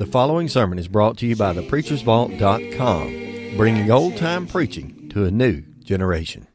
The 0.00 0.06
following 0.06 0.48
sermon 0.48 0.78
is 0.78 0.88
brought 0.88 1.18
to 1.18 1.26
you 1.26 1.36
by 1.36 1.52
thepreachersvault.com, 1.52 3.56
bringing 3.58 3.90
old 3.90 4.16
time 4.16 4.46
preaching 4.46 5.10
to 5.10 5.26
a 5.26 5.30
new 5.30 5.60
generation. 5.84 6.46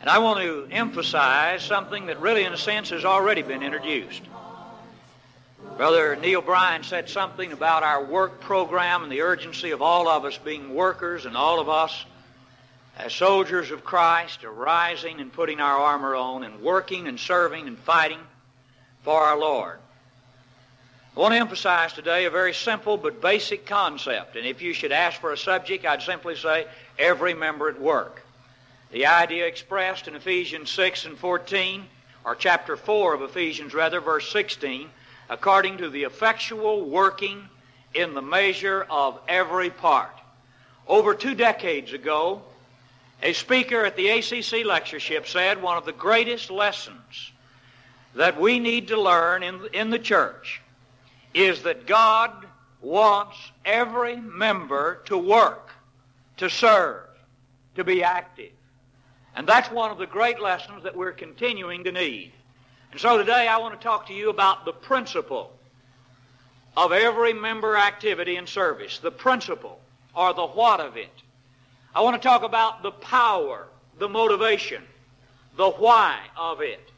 And 0.00 0.08
I 0.08 0.18
want 0.18 0.40
to 0.40 0.66
emphasize 0.72 1.62
something 1.62 2.06
that 2.06 2.20
really, 2.20 2.42
in 2.42 2.52
a 2.52 2.56
sense, 2.56 2.90
has 2.90 3.04
already 3.04 3.42
been 3.42 3.62
introduced. 3.62 4.22
Brother 5.76 6.16
Neil 6.16 6.42
Bryan 6.42 6.82
said 6.82 7.08
something 7.08 7.52
about 7.52 7.84
our 7.84 8.04
work 8.04 8.40
program 8.40 9.04
and 9.04 9.12
the 9.12 9.20
urgency 9.20 9.70
of 9.70 9.80
all 9.80 10.08
of 10.08 10.24
us 10.24 10.36
being 10.38 10.74
workers 10.74 11.24
and 11.24 11.36
all 11.36 11.60
of 11.60 11.68
us 11.68 12.04
as 12.98 13.14
soldiers 13.14 13.70
of 13.70 13.84
Christ 13.84 14.42
are 14.42 14.52
rising 14.52 15.20
and 15.20 15.32
putting 15.32 15.60
our 15.60 15.78
armor 15.78 16.16
on 16.16 16.42
and 16.42 16.60
working 16.60 17.06
and 17.06 17.18
serving 17.18 17.68
and 17.68 17.78
fighting 17.78 18.18
for 19.02 19.20
our 19.20 19.38
Lord. 19.38 19.78
I 21.16 21.20
want 21.20 21.32
to 21.32 21.38
emphasize 21.38 21.92
today 21.92 22.24
a 22.24 22.30
very 22.30 22.52
simple 22.52 22.96
but 22.96 23.20
basic 23.20 23.66
concept. 23.66 24.34
And 24.34 24.44
if 24.44 24.62
you 24.62 24.72
should 24.72 24.90
ask 24.90 25.20
for 25.20 25.32
a 25.32 25.38
subject, 25.38 25.86
I'd 25.86 26.02
simply 26.02 26.34
say 26.34 26.66
every 26.98 27.34
member 27.34 27.68
at 27.68 27.80
work. 27.80 28.24
The 28.90 29.06
idea 29.06 29.46
expressed 29.46 30.08
in 30.08 30.16
Ephesians 30.16 30.70
6 30.70 31.06
and 31.06 31.18
14, 31.18 31.84
or 32.24 32.34
chapter 32.34 32.76
4 32.76 33.14
of 33.14 33.22
Ephesians, 33.22 33.74
rather, 33.74 34.00
verse 34.00 34.30
16, 34.32 34.88
according 35.30 35.78
to 35.78 35.88
the 35.88 36.02
effectual 36.02 36.84
working 36.84 37.48
in 37.94 38.14
the 38.14 38.22
measure 38.22 38.86
of 38.90 39.20
every 39.28 39.70
part. 39.70 40.10
Over 40.86 41.14
two 41.14 41.34
decades 41.34 41.92
ago, 41.92 42.42
a 43.22 43.32
speaker 43.32 43.84
at 43.84 43.96
the 43.96 44.08
ACC 44.08 44.64
lectureship 44.64 45.26
said 45.26 45.60
one 45.60 45.76
of 45.76 45.84
the 45.84 45.92
greatest 45.92 46.50
lessons 46.50 47.32
that 48.14 48.40
we 48.40 48.58
need 48.58 48.88
to 48.88 49.00
learn 49.00 49.42
in, 49.42 49.60
in 49.72 49.90
the 49.90 49.98
church 49.98 50.60
is 51.34 51.62
that 51.62 51.86
God 51.86 52.46
wants 52.80 53.36
every 53.64 54.16
member 54.16 55.02
to 55.06 55.18
work, 55.18 55.70
to 56.36 56.48
serve, 56.48 57.04
to 57.74 57.84
be 57.84 58.02
active. 58.02 58.52
And 59.34 59.46
that's 59.46 59.70
one 59.70 59.90
of 59.90 59.98
the 59.98 60.06
great 60.06 60.40
lessons 60.40 60.82
that 60.84 60.96
we're 60.96 61.12
continuing 61.12 61.84
to 61.84 61.92
need. 61.92 62.32
And 62.92 63.00
so 63.00 63.18
today 63.18 63.46
I 63.46 63.58
want 63.58 63.78
to 63.78 63.84
talk 63.84 64.06
to 64.06 64.14
you 64.14 64.30
about 64.30 64.64
the 64.64 64.72
principle 64.72 65.52
of 66.76 66.92
every 66.92 67.32
member 67.32 67.76
activity 67.76 68.36
and 68.36 68.48
service. 68.48 68.98
The 68.98 69.10
principle, 69.10 69.80
or 70.14 70.32
the 70.32 70.46
what 70.46 70.80
of 70.80 70.96
it. 70.96 71.10
I 71.94 72.02
want 72.02 72.20
to 72.20 72.28
talk 72.28 72.42
about 72.42 72.82
the 72.82 72.90
power, 72.90 73.66
the 73.98 74.08
motivation, 74.08 74.82
the 75.56 75.70
why 75.70 76.18
of 76.36 76.60
it. 76.60 76.90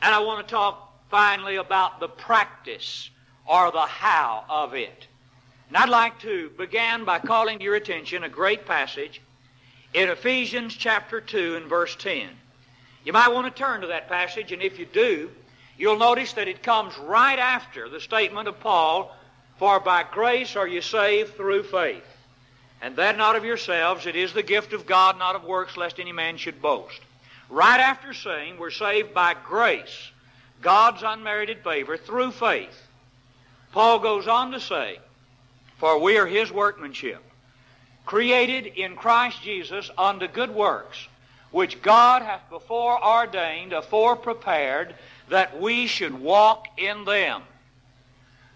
And 0.00 0.14
I 0.14 0.20
want 0.20 0.46
to 0.46 0.50
talk 0.50 0.90
finally 1.10 1.56
about 1.56 2.00
the 2.00 2.08
practice, 2.08 3.10
or 3.46 3.72
the 3.72 3.80
how 3.80 4.44
of 4.48 4.74
it. 4.74 5.06
And 5.68 5.76
I'd 5.76 5.88
like 5.88 6.20
to 6.20 6.50
begin 6.56 7.04
by 7.04 7.18
calling 7.18 7.58
to 7.58 7.64
your 7.64 7.74
attention 7.74 8.24
a 8.24 8.28
great 8.28 8.64
passage 8.64 9.20
in 9.92 10.08
Ephesians 10.08 10.74
chapter 10.74 11.20
2 11.20 11.56
and 11.56 11.66
verse 11.66 11.96
10. 11.96 12.28
You 13.04 13.12
might 13.12 13.32
want 13.32 13.46
to 13.46 13.62
turn 13.62 13.80
to 13.80 13.88
that 13.88 14.08
passage, 14.08 14.52
and 14.52 14.62
if 14.62 14.78
you 14.78 14.86
do, 14.86 15.30
you'll 15.76 15.98
notice 15.98 16.32
that 16.34 16.48
it 16.48 16.62
comes 16.62 16.96
right 16.98 17.38
after 17.38 17.88
the 17.88 18.00
statement 18.00 18.46
of 18.46 18.60
Paul, 18.60 19.14
For 19.58 19.80
by 19.80 20.04
grace 20.04 20.54
are 20.54 20.68
you 20.68 20.80
saved 20.80 21.36
through 21.36 21.64
faith. 21.64 22.04
And 22.82 22.96
that 22.96 23.18
not 23.18 23.36
of 23.36 23.44
yourselves, 23.44 24.06
it 24.06 24.16
is 24.16 24.32
the 24.32 24.42
gift 24.42 24.72
of 24.72 24.86
God, 24.86 25.18
not 25.18 25.36
of 25.36 25.44
works, 25.44 25.76
lest 25.76 26.00
any 26.00 26.12
man 26.12 26.36
should 26.36 26.62
boast. 26.62 27.00
Right 27.48 27.80
after 27.80 28.14
saying 28.14 28.58
we're 28.58 28.70
saved 28.70 29.12
by 29.12 29.34
grace, 29.44 30.10
God's 30.62 31.02
unmerited 31.02 31.62
favor, 31.62 31.96
through 31.96 32.32
faith, 32.32 32.86
Paul 33.72 33.98
goes 33.98 34.28
on 34.28 34.52
to 34.52 34.60
say, 34.60 34.98
For 35.78 35.98
we 35.98 36.16
are 36.16 36.26
his 36.26 36.50
workmanship 36.50 37.22
created 38.10 38.66
in 38.66 38.96
Christ 38.96 39.40
Jesus 39.40 39.88
unto 39.96 40.26
good 40.26 40.50
works, 40.50 41.06
which 41.52 41.80
God 41.80 42.22
hath 42.22 42.50
before 42.50 43.00
ordained, 43.00 43.72
afore 43.72 44.16
prepared, 44.16 44.96
that 45.28 45.60
we 45.60 45.86
should 45.86 46.20
walk 46.20 46.66
in 46.76 47.04
them. 47.04 47.42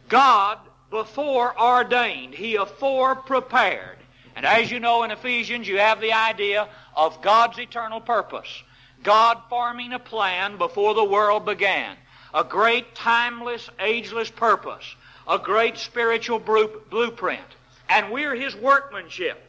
God 0.08 0.58
before 0.90 1.56
ordained, 1.56 2.34
He 2.34 2.56
afore 2.56 3.14
prepared. 3.14 3.96
And 4.36 4.44
as 4.44 4.70
you 4.70 4.80
know 4.80 5.02
in 5.04 5.10
Ephesians, 5.10 5.68
you 5.68 5.78
have 5.78 6.00
the 6.00 6.12
idea 6.12 6.68
of 6.96 7.22
God's 7.22 7.58
eternal 7.58 8.00
purpose. 8.00 8.62
God 9.02 9.38
forming 9.48 9.92
a 9.92 9.98
plan 9.98 10.58
before 10.58 10.94
the 10.94 11.04
world 11.04 11.44
began. 11.44 11.96
A 12.32 12.42
great, 12.42 12.94
timeless, 12.94 13.70
ageless 13.78 14.30
purpose. 14.30 14.84
A 15.28 15.38
great 15.38 15.78
spiritual 15.78 16.38
blueprint 16.38 17.44
and 17.88 18.10
we're 18.10 18.34
His 18.34 18.54
workmanship. 18.56 19.40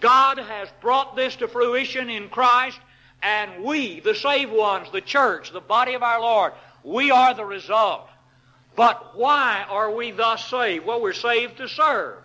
God 0.00 0.38
has 0.38 0.68
brought 0.80 1.16
this 1.16 1.36
to 1.36 1.48
fruition 1.48 2.10
in 2.10 2.28
Christ, 2.28 2.78
and 3.22 3.62
we, 3.62 4.00
the 4.00 4.14
saved 4.14 4.52
ones, 4.52 4.88
the 4.92 5.00
church, 5.00 5.52
the 5.52 5.60
body 5.60 5.94
of 5.94 6.02
our 6.02 6.20
Lord, 6.20 6.52
we 6.82 7.10
are 7.10 7.34
the 7.34 7.44
result. 7.44 8.08
But 8.74 9.16
why 9.16 9.64
are 9.68 9.94
we 9.94 10.10
thus 10.10 10.48
saved? 10.48 10.86
Well, 10.86 11.00
we're 11.00 11.12
saved 11.12 11.58
to 11.58 11.68
serve. 11.68 12.16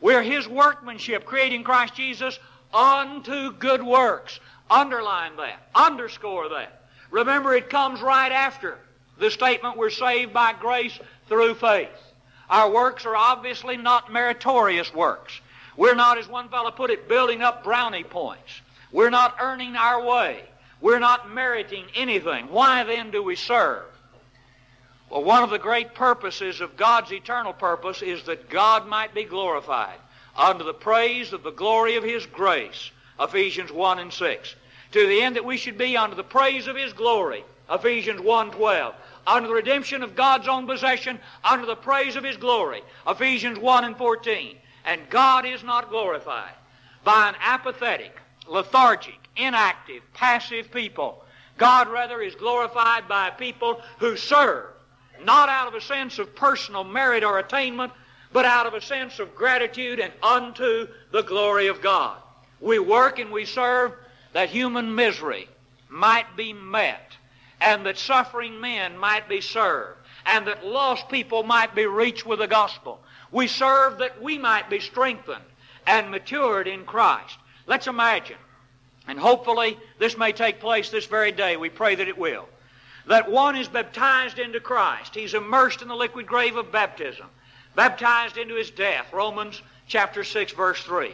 We're 0.00 0.22
His 0.22 0.48
workmanship, 0.48 1.24
creating 1.24 1.64
Christ 1.64 1.94
Jesus 1.94 2.38
unto 2.72 3.52
good 3.52 3.82
works. 3.82 4.40
Underline 4.70 5.36
that. 5.36 5.68
Underscore 5.74 6.48
that. 6.50 6.84
Remember, 7.10 7.54
it 7.54 7.70
comes 7.70 8.00
right 8.00 8.32
after 8.32 8.78
the 9.18 9.30
statement 9.30 9.76
we're 9.76 9.90
saved 9.90 10.32
by 10.32 10.52
grace 10.52 10.98
through 11.28 11.54
faith. 11.54 11.88
Our 12.48 12.70
works 12.70 13.04
are 13.04 13.16
obviously 13.16 13.76
not 13.76 14.12
meritorious 14.12 14.92
works. 14.92 15.40
We're 15.76 15.94
not, 15.94 16.18
as 16.18 16.28
one 16.28 16.48
fellow 16.48 16.70
put 16.70 16.90
it, 16.90 17.08
building 17.08 17.42
up 17.42 17.64
brownie 17.64 18.04
points. 18.04 18.60
We're 18.92 19.10
not 19.10 19.36
earning 19.40 19.76
our 19.76 20.04
way. 20.04 20.42
We're 20.80 20.98
not 20.98 21.32
meriting 21.32 21.84
anything. 21.94 22.50
Why 22.50 22.84
then 22.84 23.10
do 23.10 23.22
we 23.22 23.36
serve? 23.36 23.84
Well, 25.10 25.24
one 25.24 25.42
of 25.42 25.50
the 25.50 25.58
great 25.58 25.94
purposes 25.94 26.60
of 26.60 26.76
God's 26.76 27.12
eternal 27.12 27.52
purpose 27.52 28.00
is 28.00 28.22
that 28.24 28.48
God 28.48 28.86
might 28.86 29.12
be 29.12 29.24
glorified 29.24 29.98
unto 30.36 30.64
the 30.64 30.72
praise 30.72 31.32
of 31.32 31.42
the 31.42 31.50
glory 31.50 31.96
of 31.96 32.04
His 32.04 32.26
grace, 32.26 32.90
Ephesians 33.18 33.72
1 33.72 33.98
and 33.98 34.12
6. 34.12 34.54
To 34.92 35.06
the 35.06 35.20
end 35.20 35.36
that 35.36 35.44
we 35.44 35.56
should 35.56 35.76
be 35.76 35.96
unto 35.96 36.16
the 36.16 36.22
praise 36.22 36.66
of 36.68 36.76
His 36.76 36.92
glory, 36.92 37.44
Ephesians 37.68 38.20
1 38.20 38.50
12 38.52 38.94
under 39.26 39.48
the 39.48 39.54
redemption 39.54 40.02
of 40.02 40.16
God's 40.16 40.48
own 40.48 40.66
possession, 40.66 41.18
under 41.44 41.66
the 41.66 41.76
praise 41.76 42.16
of 42.16 42.24
His 42.24 42.36
glory. 42.36 42.82
Ephesians 43.06 43.58
1 43.58 43.84
and 43.84 43.96
14. 43.96 44.56
And 44.84 45.08
God 45.10 45.46
is 45.46 45.62
not 45.62 45.90
glorified 45.90 46.52
by 47.04 47.28
an 47.28 47.34
apathetic, 47.40 48.18
lethargic, 48.48 49.18
inactive, 49.36 50.02
passive 50.14 50.70
people. 50.70 51.24
God 51.58 51.88
rather 51.88 52.22
is 52.22 52.34
glorified 52.34 53.06
by 53.08 53.28
a 53.28 53.32
people 53.32 53.82
who 53.98 54.16
serve, 54.16 54.66
not 55.24 55.48
out 55.48 55.68
of 55.68 55.74
a 55.74 55.80
sense 55.80 56.18
of 56.18 56.34
personal 56.34 56.84
merit 56.84 57.24
or 57.24 57.38
attainment, 57.38 57.92
but 58.32 58.44
out 58.44 58.66
of 58.66 58.74
a 58.74 58.80
sense 58.80 59.18
of 59.18 59.34
gratitude 59.34 59.98
and 59.98 60.12
unto 60.22 60.86
the 61.10 61.22
glory 61.22 61.66
of 61.66 61.82
God. 61.82 62.18
We 62.60 62.78
work 62.78 63.18
and 63.18 63.30
we 63.30 63.44
serve 63.44 63.92
that 64.32 64.50
human 64.50 64.94
misery 64.94 65.48
might 65.88 66.36
be 66.36 66.52
met 66.52 67.16
and 67.60 67.84
that 67.86 67.98
suffering 67.98 68.60
men 68.60 68.96
might 68.96 69.28
be 69.28 69.40
served, 69.40 69.98
and 70.24 70.46
that 70.46 70.64
lost 70.64 71.08
people 71.08 71.42
might 71.42 71.74
be 71.74 71.86
reached 71.86 72.24
with 72.24 72.38
the 72.38 72.46
gospel. 72.46 73.00
We 73.30 73.46
serve 73.46 73.98
that 73.98 74.22
we 74.22 74.38
might 74.38 74.70
be 74.70 74.80
strengthened 74.80 75.44
and 75.86 76.10
matured 76.10 76.68
in 76.68 76.84
Christ. 76.84 77.36
Let's 77.66 77.86
imagine, 77.86 78.38
and 79.06 79.18
hopefully 79.18 79.78
this 79.98 80.16
may 80.16 80.32
take 80.32 80.60
place 80.60 80.90
this 80.90 81.06
very 81.06 81.32
day, 81.32 81.56
we 81.56 81.68
pray 81.68 81.94
that 81.94 82.08
it 82.08 82.18
will, 82.18 82.48
that 83.10 83.28
one 83.28 83.56
is 83.56 83.66
baptized 83.66 84.38
into 84.38 84.60
Christ. 84.60 85.16
He's 85.16 85.34
immersed 85.34 85.82
in 85.82 85.88
the 85.88 85.96
liquid 85.96 86.28
grave 86.28 86.54
of 86.54 86.70
baptism, 86.70 87.26
baptized 87.74 88.36
into 88.36 88.54
his 88.54 88.70
death, 88.70 89.12
Romans 89.12 89.60
chapter 89.88 90.22
6, 90.22 90.52
verse 90.52 90.80
3. 90.84 91.10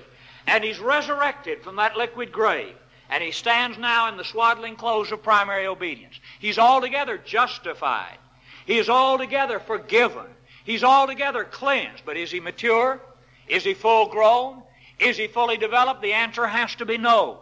And 0.46 0.62
he's 0.62 0.78
resurrected 0.78 1.62
from 1.62 1.76
that 1.76 1.96
liquid 1.96 2.30
grave. 2.30 2.74
And 3.08 3.22
he 3.22 3.30
stands 3.30 3.78
now 3.78 4.10
in 4.10 4.18
the 4.18 4.24
swaddling 4.24 4.76
clothes 4.76 5.10
of 5.10 5.22
primary 5.22 5.66
obedience. 5.66 6.20
He's 6.38 6.58
altogether 6.58 7.16
justified. 7.16 8.18
He 8.66 8.76
is 8.76 8.90
altogether 8.90 9.58
forgiven. 9.58 10.26
He's 10.64 10.84
altogether 10.84 11.44
cleansed. 11.44 12.02
But 12.04 12.18
is 12.18 12.30
he 12.30 12.40
mature? 12.40 13.00
Is 13.48 13.64
he 13.64 13.72
full 13.72 14.08
grown? 14.08 14.62
Is 14.98 15.16
he 15.16 15.28
fully 15.28 15.56
developed? 15.56 16.02
The 16.02 16.12
answer 16.12 16.46
has 16.46 16.74
to 16.74 16.84
be 16.84 16.98
no. 16.98 17.38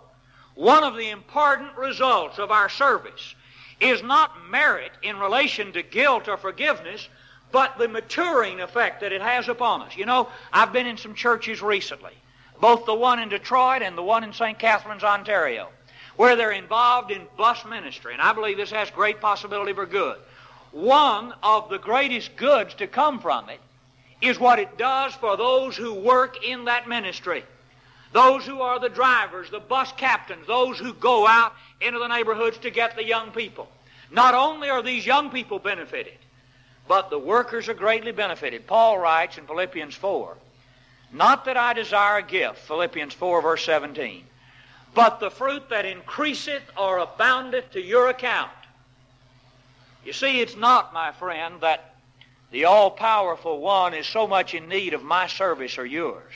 One 0.55 0.85
of 0.85 0.97
the 0.97 1.11
important 1.11 1.77
results 1.77 2.39
of 2.39 2.53
our 2.53 2.69
service 2.69 3.35
is 3.81 4.03
not 4.03 4.49
merit 4.51 4.93
in 5.03 5.19
relation 5.19 5.73
to 5.73 5.83
guilt 5.83 6.29
or 6.29 6.37
forgiveness, 6.37 7.09
but 7.53 7.79
the 7.79 7.89
maturing 7.89 8.61
effect 8.61 9.01
that 9.01 9.13
it 9.13 9.23
has 9.23 9.49
upon 9.49 9.83
us. 9.83 9.97
You 9.97 10.07
know, 10.07 10.29
I've 10.53 10.73
been 10.73 10.87
in 10.87 10.97
some 10.97 11.15
churches 11.15 11.63
recently 11.63 12.13
both 12.61 12.87
the 12.87 12.95
one 12.95 13.19
in 13.19 13.29
Detroit 13.29 13.83
and 13.83 13.97
the 13.97 14.03
one 14.03 14.25
in 14.25 14.33
St. 14.33 14.59
Catharines, 14.59 15.05
Ontario, 15.05 15.69
where 16.17 16.37
they're 16.37 16.53
involved 16.53 17.11
in 17.11 17.27
bus 17.37 17.65
ministry. 17.65 18.13
And 18.13 18.23
I 18.23 18.33
believe 18.33 18.57
this 18.57 18.71
has 18.71 18.91
great 18.91 19.21
possibility 19.21 19.73
for 19.73 19.87
good. 19.87 20.17
One 20.73 21.35
of 21.43 21.69
the 21.69 21.79
greatest 21.79 22.37
goods 22.37 22.75
to 22.75 22.87
come 22.87 23.21
from 23.21 23.49
it 23.49 23.61
is 24.21 24.39
what 24.39 24.59
it 24.59 24.79
does 24.79 25.15
for 25.15 25.37
those 25.37 25.77
who 25.77 25.93
work 25.95 26.45
in 26.45 26.65
that 26.65 26.89
ministry. 26.89 27.45
Those 28.15 28.47
who 28.47 28.63
are 28.63 28.79
the 28.79 28.89
drivers, 28.89 29.51
the 29.51 29.59
bus 29.59 29.91
captains, 29.97 30.47
those 30.47 30.79
who 30.79 30.95
go 30.95 31.27
out 31.27 31.53
into 31.81 31.99
the 31.99 32.07
neighborhoods 32.07 32.57
to 32.59 32.71
get 32.71 32.95
the 32.95 33.05
young 33.05 33.33
people. 33.33 33.69
Not 34.09 34.35
only 34.35 34.71
are 34.71 34.83
these 34.83 35.05
young 35.05 35.31
people 35.31 35.59
benefited, 35.59 36.15
but 36.87 37.11
the 37.11 37.19
workers 37.19 37.69
are 37.69 37.75
greatly 37.75 38.13
benefited. 38.13 38.69
Paul 38.69 39.01
writes 39.01 39.37
in 39.37 39.49
Philippians 39.49 39.97
4, 39.97 40.37
Not 41.13 41.45
that 41.47 41.57
I 41.57 41.73
desire 41.73 42.19
a 42.19 42.23
gift, 42.23 42.61
Philippians 42.61 43.15
4, 43.15 43.43
verse 43.43 43.65
17, 43.65 44.23
but 44.95 45.19
the 45.19 45.33
fruit 45.33 45.69
that 45.71 45.85
increaseth 45.85 46.63
or 46.79 46.99
aboundeth 46.99 47.73
to 47.73 47.83
your 47.83 48.11
account. 48.11 48.53
You 50.05 50.13
see, 50.13 50.41
it's 50.41 50.57
not, 50.57 50.95
my 50.95 51.11
friend, 51.11 51.57
that 51.63 51.97
the 52.53 52.67
all 52.67 52.93
powerful 52.93 53.59
one 53.59 53.93
is 53.93 54.07
so 54.07 54.29
much 54.29 54.55
in 54.55 54.69
need 54.69 54.95
of 54.95 55.03
my 55.03 55.27
service 55.27 55.79
or 55.79 55.85
yours. 55.85 56.33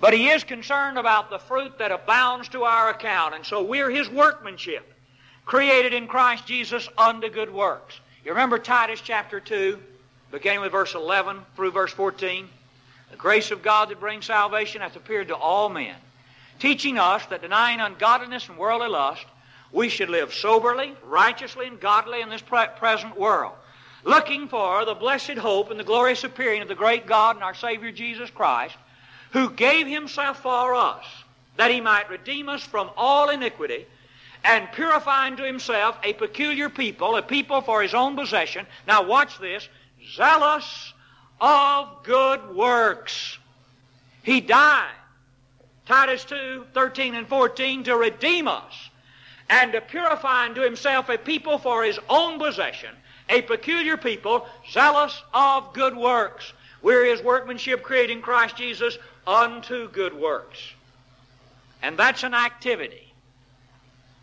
But 0.00 0.14
he 0.14 0.28
is 0.28 0.44
concerned 0.44 0.96
about 0.96 1.28
the 1.28 1.38
fruit 1.38 1.78
that 1.78 1.90
abounds 1.90 2.48
to 2.50 2.64
our 2.64 2.90
account. 2.90 3.34
And 3.34 3.44
so 3.44 3.62
we're 3.62 3.90
his 3.90 4.08
workmanship, 4.08 4.94
created 5.44 5.92
in 5.92 6.06
Christ 6.06 6.46
Jesus 6.46 6.88
unto 6.96 7.28
good 7.28 7.52
works. 7.52 7.98
You 8.24 8.30
remember 8.32 8.58
Titus 8.58 9.00
chapter 9.00 9.40
2, 9.40 9.78
beginning 10.30 10.60
with 10.60 10.72
verse 10.72 10.94
11 10.94 11.40
through 11.56 11.72
verse 11.72 11.92
14? 11.92 12.48
The 13.10 13.16
grace 13.16 13.50
of 13.50 13.62
God 13.62 13.88
that 13.88 14.00
brings 14.00 14.26
salvation 14.26 14.82
hath 14.82 14.94
appeared 14.94 15.28
to 15.28 15.36
all 15.36 15.68
men, 15.68 15.96
teaching 16.58 16.98
us 16.98 17.24
that 17.26 17.40
denying 17.40 17.80
ungodliness 17.80 18.48
and 18.48 18.58
worldly 18.58 18.88
lust, 18.88 19.24
we 19.72 19.88
should 19.88 20.10
live 20.10 20.32
soberly, 20.32 20.94
righteously, 21.04 21.66
and 21.66 21.80
godly 21.80 22.20
in 22.20 22.28
this 22.28 22.42
present 22.42 23.18
world, 23.18 23.54
looking 24.04 24.48
for 24.48 24.84
the 24.84 24.94
blessed 24.94 25.38
hope 25.38 25.70
and 25.70 25.80
the 25.80 25.84
glorious 25.84 26.22
appearing 26.24 26.62
of 26.62 26.68
the 26.68 26.74
great 26.74 27.06
God 27.06 27.36
and 27.36 27.44
our 27.44 27.54
Savior 27.54 27.90
Jesus 27.90 28.30
Christ, 28.30 28.76
who 29.32 29.50
gave 29.50 29.86
himself 29.86 30.40
for 30.42 30.74
us, 30.74 31.04
that 31.56 31.70
he 31.70 31.80
might 31.80 32.10
redeem 32.10 32.48
us 32.48 32.62
from 32.62 32.90
all 32.96 33.30
iniquity, 33.30 33.86
and 34.44 34.70
purify 34.72 35.26
unto 35.26 35.42
himself 35.42 35.98
a 36.02 36.12
peculiar 36.14 36.68
people, 36.68 37.16
a 37.16 37.22
people 37.22 37.60
for 37.60 37.82
his 37.82 37.94
own 37.94 38.16
possession. 38.16 38.66
Now 38.86 39.02
watch 39.02 39.38
this, 39.38 39.68
zealous 40.14 40.92
of 41.40 42.02
good 42.04 42.54
works. 42.54 43.38
He 44.22 44.40
died, 44.40 44.94
Titus 45.86 46.24
2, 46.24 46.66
13 46.74 47.14
and 47.14 47.26
14, 47.26 47.84
to 47.84 47.96
redeem 47.96 48.48
us 48.48 48.90
and 49.50 49.72
to 49.72 49.80
purify 49.80 50.44
unto 50.44 50.60
himself 50.60 51.08
a 51.08 51.18
people 51.18 51.58
for 51.58 51.84
his 51.84 51.98
own 52.08 52.38
possession, 52.38 52.94
a 53.28 53.42
peculiar 53.42 53.96
people, 53.96 54.46
zealous 54.70 55.22
of 55.32 55.72
good 55.72 55.96
works. 55.96 56.52
We're 56.82 57.06
his 57.06 57.22
workmanship 57.22 57.82
creating 57.82 58.22
Christ 58.22 58.56
Jesus 58.56 58.98
unto 59.28 59.90
good 59.90 60.14
works. 60.14 60.58
And 61.82 61.98
that's 61.98 62.24
an 62.24 62.34
activity 62.34 63.12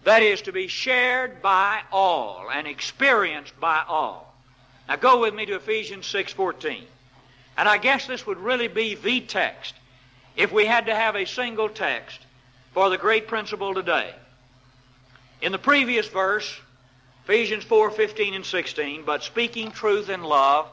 that 0.04 0.24
is 0.24 0.42
to 0.42 0.52
be 0.52 0.68
shared 0.68 1.42
by 1.42 1.82
all 1.92 2.48
and 2.52 2.68
experienced 2.68 3.58
by 3.60 3.84
all. 3.88 4.34
Now 4.90 4.96
go 4.98 5.22
with 5.22 5.34
me 5.34 5.46
to 5.46 5.56
Ephesians 5.56 6.08
6:14. 6.08 6.86
And 7.58 7.70
I 7.70 7.78
guess 7.78 8.08
this 8.08 8.26
would 8.26 8.40
really 8.40 8.68
be 8.68 8.96
the 8.96 9.22
text 9.22 9.76
if 10.36 10.52
we 10.52 10.66
had 10.66 10.88
to 10.88 10.96
have 10.96 11.16
a 11.16 11.26
single 11.26 11.70
text 11.70 12.20
for 12.74 12.90
the 12.90 12.98
great 12.98 13.28
principle 13.28 13.74
today. 13.74 14.14
In 15.42 15.52
the 15.52 15.60
previous 15.60 16.08
verse, 16.08 16.60
Ephesians 17.24 17.64
4:15 17.64 18.36
and 18.36 18.46
16, 18.46 19.04
but 19.04 19.24
speaking 19.24 19.72
truth 19.72 20.10
in 20.10 20.24
love, 20.24 20.68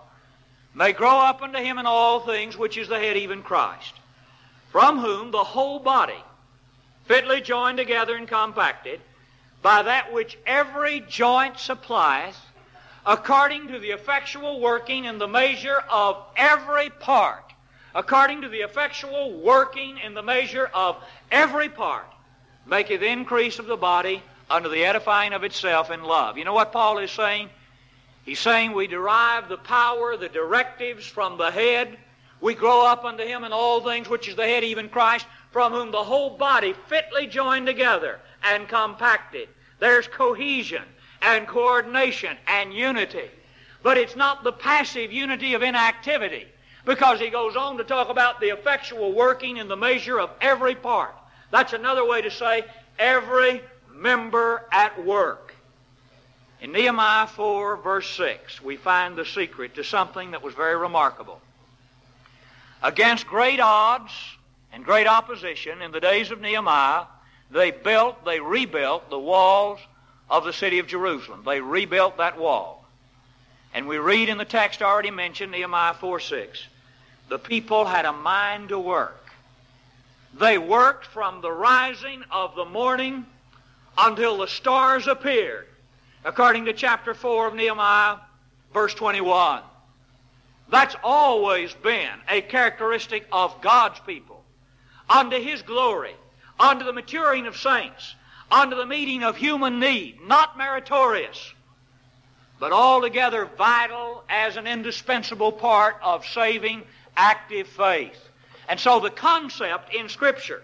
may 0.75 0.93
grow 0.93 1.19
up 1.19 1.43
unto 1.43 1.58
him 1.58 1.78
in 1.78 1.87
all 1.87 2.20
things, 2.20 2.56
which 2.56 2.76
is 2.76 2.88
the 2.88 2.99
head, 2.99 3.17
even 3.17 3.43
Christ, 3.43 3.94
from 4.72 4.98
whom 4.98 5.30
the 5.30 5.44
whole 5.44 5.78
body, 5.78 6.24
fitly 7.04 7.42
joined 7.42 7.76
together 7.76 8.16
and 8.16 8.26
compacted, 8.26 9.00
by 9.60 9.82
that 9.82 10.12
which 10.12 10.38
every 10.46 11.00
joint 11.08 11.58
supplieth, 11.58 12.38
according 13.04 13.69
to 13.69 13.78
the 13.78 13.90
effectual 13.90 14.60
working 14.60 15.04
in 15.04 15.19
the 15.19 15.28
measure 15.28 15.84
of 15.90 16.24
every 16.36 16.88
part, 16.88 17.52
according 17.94 18.40
to 18.40 18.48
the 18.48 18.60
effectual 18.60 19.38
working 19.40 19.98
in 19.98 20.14
the 20.14 20.22
measure 20.22 20.70
of 20.72 20.96
every 21.30 21.68
part, 21.68 22.06
maketh 22.64 23.02
increase 23.02 23.58
of 23.58 23.66
the 23.66 23.76
body 23.76 24.22
unto 24.48 24.70
the 24.70 24.86
edifying 24.86 25.34
of 25.34 25.44
itself 25.44 25.90
in 25.90 26.02
love. 26.02 26.38
You 26.38 26.46
know 26.46 26.54
what 26.54 26.72
Paul 26.72 26.96
is 26.96 27.10
saying? 27.10 27.50
He's 28.25 28.40
saying 28.40 28.72
we 28.72 28.86
derive 28.86 29.50
the 29.50 29.58
power, 29.58 30.16
the 30.16 30.30
directives 30.30 31.04
from 31.04 31.36
the 31.36 31.50
head. 31.50 31.98
We 32.42 32.54
grow 32.54 32.84
up 32.84 33.04
unto 33.04 33.24
him 33.24 33.44
in 33.44 33.52
all 33.52 33.80
things, 33.80 34.08
which 34.08 34.28
is 34.28 34.34
the 34.34 34.44
head, 34.44 34.64
even 34.64 34.88
Christ, 34.88 35.26
from 35.52 35.72
whom 35.72 35.92
the 35.92 36.02
whole 36.02 36.36
body 36.36 36.74
fitly 36.88 37.28
joined 37.28 37.66
together 37.66 38.18
and 38.42 38.68
compacted. 38.68 39.48
There's 39.78 40.08
cohesion 40.08 40.82
and 41.22 41.46
coordination 41.46 42.36
and 42.48 42.74
unity. 42.74 43.30
But 43.84 43.96
it's 43.96 44.16
not 44.16 44.42
the 44.42 44.52
passive 44.52 45.12
unity 45.12 45.54
of 45.54 45.62
inactivity, 45.62 46.48
because 46.84 47.20
he 47.20 47.30
goes 47.30 47.54
on 47.54 47.76
to 47.78 47.84
talk 47.84 48.08
about 48.08 48.40
the 48.40 48.48
effectual 48.48 49.12
working 49.12 49.58
in 49.58 49.68
the 49.68 49.76
measure 49.76 50.18
of 50.18 50.30
every 50.40 50.74
part. 50.74 51.14
That's 51.52 51.72
another 51.74 52.04
way 52.04 52.22
to 52.22 52.30
say 52.30 52.64
every 52.98 53.62
member 53.94 54.66
at 54.72 55.04
work. 55.04 55.54
In 56.60 56.72
Nehemiah 56.72 57.28
4, 57.28 57.76
verse 57.76 58.10
6, 58.16 58.60
we 58.62 58.76
find 58.76 59.16
the 59.16 59.24
secret 59.24 59.76
to 59.76 59.84
something 59.84 60.32
that 60.32 60.42
was 60.42 60.54
very 60.54 60.76
remarkable. 60.76 61.40
Against 62.82 63.26
great 63.26 63.61
odds 63.61 64.12
and 64.73 64.84
great 64.84 65.06
opposition 65.06 65.82
in 65.82 65.93
the 65.93 66.00
days 66.00 66.31
of 66.31 66.40
Nehemiah, 66.40 67.05
they 67.50 67.70
built, 67.70 68.25
they 68.25 68.40
rebuilt 68.40 69.08
the 69.08 69.19
walls 69.19 69.79
of 70.29 70.44
the 70.44 70.52
city 70.52 70.79
of 70.79 70.87
Jerusalem. 70.87 71.43
They 71.44 71.61
rebuilt 71.61 72.17
that 72.17 72.38
wall. 72.38 72.84
And 73.75 73.87
we 73.87 73.99
read 73.99 74.29
in 74.29 74.38
the 74.38 74.44
text 74.44 74.82
already 74.82 75.11
mentioned, 75.11 75.52
Nehemiah 75.52 75.94
4 75.94 76.20
6, 76.20 76.67
the 77.29 77.38
people 77.38 77.84
had 77.84 78.05
a 78.05 78.12
mind 78.12 78.70
to 78.70 78.79
work. 78.79 79.31
They 80.35 80.58
worked 80.58 81.06
from 81.06 81.40
the 81.40 81.52
rising 81.52 82.25
of 82.30 82.54
the 82.54 82.64
morning 82.64 83.26
until 83.97 84.38
the 84.38 84.49
stars 84.49 85.06
appeared, 85.06 85.66
according 86.25 86.64
to 86.64 86.73
chapter 86.73 87.14
4 87.14 87.49
of 87.49 87.54
Nehemiah, 87.54 88.16
verse 88.73 88.95
21. 88.95 89.62
That's 90.73 90.97
always 91.05 91.75
been 91.75 92.11
a 92.29 92.41
characteristic 92.41 93.26
of 93.31 93.61
God's 93.61 94.00
people. 94.00 94.43
Unto 95.09 95.38
His 95.38 95.61
glory, 95.61 96.17
unto 96.59 96.85
the 96.85 96.95
maturing 96.95 97.47
of 97.47 97.57
saints, 97.57 98.14
unto 98.50 98.75
the 98.75 98.87
meeting 98.87 99.23
of 99.23 99.37
human 99.37 99.79
need, 99.79 100.21
not 100.26 100.57
meritorious, 100.57 101.52
but 102.59 102.73
altogether 102.73 103.45
vital 103.59 104.25
as 104.31 104.57
an 104.57 104.67
indispensable 104.67 105.52
part 105.52 105.97
of 106.02 106.25
saving 106.25 106.83
active 107.19 107.69
faith. 107.69 108.31
And 108.67 108.81
so 108.81 108.99
the 108.99 109.11
concept 109.11 109.95
in 109.95 110.09
Scripture, 110.09 110.62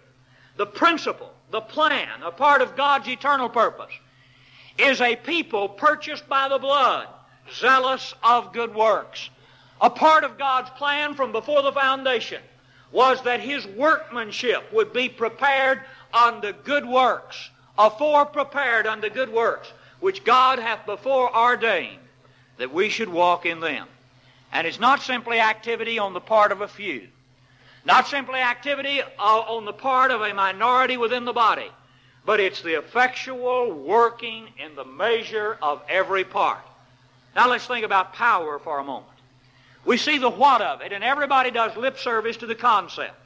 the 0.57 0.67
principle 0.67 1.35
the 1.51 1.61
plan, 1.61 2.23
a 2.25 2.31
part 2.31 2.63
of 2.63 2.77
God's 2.77 3.09
eternal 3.09 3.49
purpose, 3.49 3.93
is 4.79 5.01
a 5.01 5.17
people 5.17 5.69
purchased 5.69 6.29
by 6.29 6.49
the 6.49 6.59
blood, 6.59 7.09
zealous 7.53 8.15
of 8.23 8.53
good 8.53 8.75
works. 8.75 9.31
A 9.81 9.91
part 9.91 10.25
of 10.25 10.39
God's 10.39 10.71
plan 10.71 11.15
from 11.15 11.33
before 11.33 11.63
the 11.63 11.73
foundation 11.73 12.43
was 12.91 13.23
that 13.23 13.41
his 13.41 13.67
workmanship 13.67 14.73
would 14.73 14.93
be 14.93 15.09
prepared 15.09 15.83
unto 16.13 16.53
good 16.53 16.87
works, 16.87 17.51
afore 17.79 18.27
prepared 18.27 18.87
unto 18.87 19.09
good 19.09 19.33
works, 19.33 19.71
which 20.01 20.25
God 20.25 20.59
hath 20.59 20.85
before 20.87 21.35
ordained 21.37 22.01
that 22.57 22.73
we 22.73 22.89
should 22.89 23.09
walk 23.09 23.47
in 23.47 23.61
them. 23.61 23.87
And 24.53 24.67
it's 24.67 24.81
not 24.81 25.03
simply 25.03 25.39
activity 25.39 25.99
on 25.99 26.13
the 26.13 26.21
part 26.21 26.51
of 26.51 26.63
a 26.63 26.69
few. 26.69 27.07
Not 27.85 28.09
simply 28.09 28.41
activity 28.41 29.01
uh, 29.03 29.07
on 29.19 29.65
the 29.65 29.73
part 29.73 30.11
of 30.11 30.23
a 30.23 30.35
minority 30.35 30.97
within 30.97 31.25
the 31.25 31.33
body, 31.33 31.71
but 32.27 32.41
it's 32.41 32.63
the 32.63 32.79
effectual 32.79 33.73
working 33.73 34.49
in 34.59 34.75
the 34.75 34.85
measure 34.85 35.57
of 35.63 35.83
every 35.89 36.25
part. 36.25 36.59
Now 37.37 37.49
let's 37.49 37.67
think 37.67 37.85
about 37.85 38.15
power 38.15 38.59
for 38.59 38.79
a 38.79 38.85
moment. 38.85 39.18
We 39.89 39.97
see 39.97 40.19
the 40.19 40.31
what 40.31 40.63
of 40.63 40.83
it, 40.83 40.93
and 40.93 41.03
everybody 41.03 41.51
does 41.51 41.77
lip 41.77 41.99
service 41.99 42.37
to 42.37 42.47
the 42.47 42.55
concept. 42.55 43.17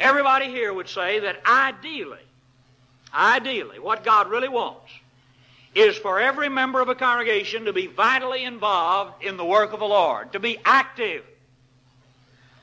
Everybody 0.00 0.46
here 0.46 0.72
would 0.72 0.88
say 0.88 1.18
that 1.18 1.42
ideally, 1.44 2.22
ideally, 3.12 3.80
what 3.80 4.04
God 4.04 4.30
really 4.30 4.48
wants 4.48 4.92
is 5.74 5.96
for 5.96 6.20
every 6.20 6.48
member 6.48 6.80
of 6.80 6.88
a 6.88 6.94
congregation 6.94 7.64
to 7.64 7.72
be 7.72 7.88
vitally 7.88 8.44
involved 8.44 9.24
in 9.24 9.36
the 9.36 9.44
work 9.44 9.72
of 9.72 9.80
the 9.80 9.86
Lord, 9.86 10.32
to 10.34 10.38
be 10.38 10.58
active 10.64 11.24